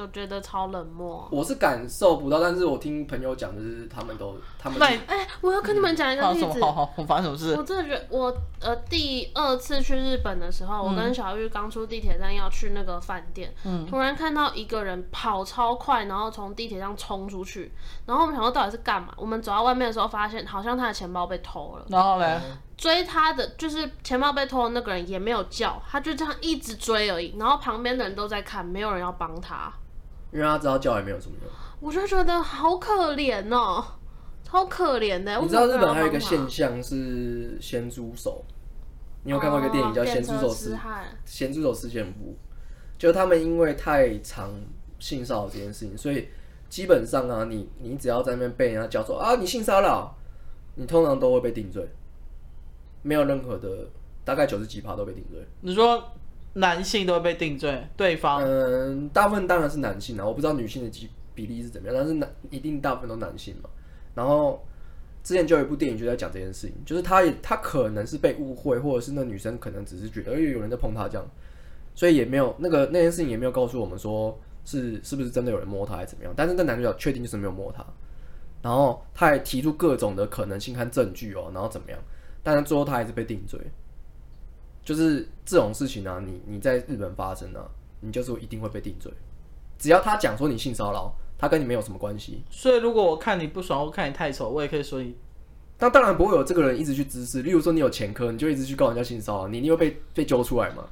[0.02, 4.88] 我觉得超冷漠，我是感受不到，但是我听朋友讲就是他们都他们对。
[5.08, 6.62] 哎、欸，我要跟你们讲一个例子。
[6.62, 7.56] 好好，我发生什么事？
[7.58, 17.72] 我真的觉得我呃第二次去日本的时候，我跟小玉刚出地铁站要去那个饭店，嗯，突然看到一个人跑超快，然后从地铁上冲出去，
[18.06, 19.14] 然后我们想说到底是干嘛？
[19.18, 21.86] 我们走到外面的时候，发现好像他的钱包被偷了。
[21.90, 22.40] 然后嘞，
[22.78, 27.36] 追他的就是钱包被偷的那个人也没有叫，他就这样一直追而已。
[27.38, 29.72] 然后旁边的人都在看，没有人要帮他。
[30.38, 33.84] 因为他知道叫也没有什么用，我就觉得好可怜哦，
[34.44, 35.36] 超可怜的。
[35.42, 38.46] 你知道日本还有一个现象是咸猪手，
[39.24, 40.76] 你有看过一个电影叫《咸猪手事》？
[41.26, 42.38] 咸猪手事件簿，
[43.00, 44.52] 就他们因为太常
[45.00, 46.30] 性骚扰这件事情，所以
[46.70, 50.16] 基本上啊，你你只要在那边被人家叫说啊，你性骚扰，
[50.76, 51.84] 你通常都会被定罪，
[53.02, 53.90] 没有任何的，
[54.24, 55.44] 大概九十几趴都被定罪。
[55.62, 56.12] 你说？
[56.58, 63.70] 男性都会被定罪，对方嗯，大部分当然是男性啊，我不知道女性的比比例是怎么样，但是男一定大部分都男性嘛。
[64.16, 64.66] 然后
[65.24, 71.30] 之前就有一部电影就在讲这件事情，就是他也他可能是被误会，或者是那女生可能只是觉得，有人在碰他这样，
[71.94, 74.36] 所以也没有那个那件事情也没有告诉我们说
[74.66, 76.34] 是是不是真的有人摸他还是怎么样。
[76.36, 77.86] 但是那男主角确定就是没有摸他，
[78.64, 82.00] 然后他还提出各种的可能性和证据哦，然后怎么样，
[82.42, 83.60] 但是最后他还是被定罪。
[84.88, 87.60] 就是这种事情啊，你你在日本发生啊，
[88.00, 89.12] 你就是一定会被定罪。
[89.78, 92.42] 只要他讲说你性骚扰，他跟你没有什么关系。
[92.50, 95.14] 所以如果我看你不爽，我看你太丑，我也可以说你。
[95.80, 97.42] 那当然不会有这个人一直去滋事。
[97.42, 100.86] 例如说你有前科，你就一直去告人家性骚扰，你一定会被被揪出来嘛。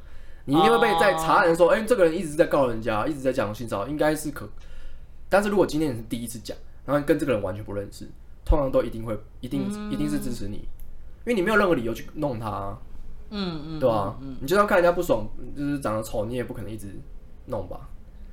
[0.43, 4.45] 你一定会被在查案说，哎、欸，这个人一直在告人家，一直在讲性骚扰，应该是可。
[5.29, 8.05] 但是如果今天你是第一次讲，然后跟这个人完全不认识，
[8.43, 12.77] 通常都一定会一定一定是支持你，因为你没有任何理由去弄他啊。
[13.37, 15.27] 嗯嗯，对啊，嗯，你就算看人家不爽，
[15.57, 16.87] 就是长得丑，你也不可能一直
[17.47, 17.77] 弄吧？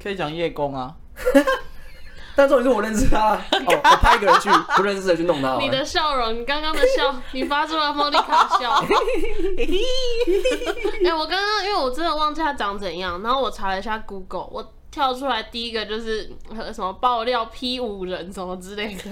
[0.00, 0.94] 可以讲叶公啊，
[2.36, 3.34] 但重点是我认识他，
[3.66, 5.56] 哦，我派一个人去不认识的去弄他。
[5.58, 8.70] 你的笑容，你刚刚的笑， 你发出了莫妮卡笑。
[8.78, 8.86] 哎、
[11.04, 16.30] 欸，我刚刚因为我真的忘记他长怎样，然后我查了一下 Google，我跳出来第一个就是
[16.72, 19.02] 什么爆料 P 五人什么之类的。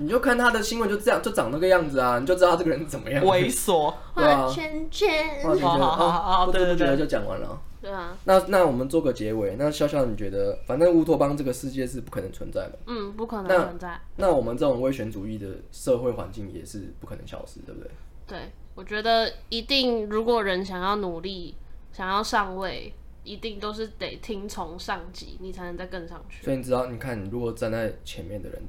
[0.00, 3.22] 你就看他的新闻，就这样，就长那个样子啊，你就知道他这个人怎么样。
[3.22, 4.48] 猥琐， 对啊。
[4.50, 7.60] 圈圈，好好好好，不知不觉就讲完了。
[7.82, 8.16] 对啊。
[8.24, 9.56] 那那我们做个结尾。
[9.58, 12.78] 那笑笑，你觉得，反正乌托邦这个世界是不可能存在的。
[12.86, 14.00] 嗯，不可能存在。
[14.16, 17.90] 那，那我们这种威权主义的社会环境也是不可能消失，对不对？
[18.26, 18.38] 对，
[18.74, 21.54] 我觉得一定，如果人想要努力，
[21.92, 22.94] 想要上位，
[23.24, 26.44] 一定都是得听从上级，你才能再更上去。
[26.44, 28.62] 所以你知道，你看，你如果站在前面的人。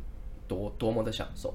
[0.51, 1.53] 多多么的享受。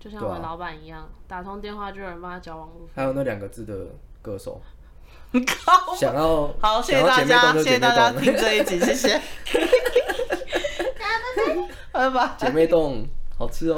[0.00, 3.86] 就像我们老板一样打通电话就有人帮他交往还有那两个字的
[4.20, 4.60] 歌手
[5.96, 9.20] 想要好谢谢大家谢谢大家听这一集谢谢。
[12.38, 13.06] 姐妹洞
[13.38, 13.74] 好吃哦。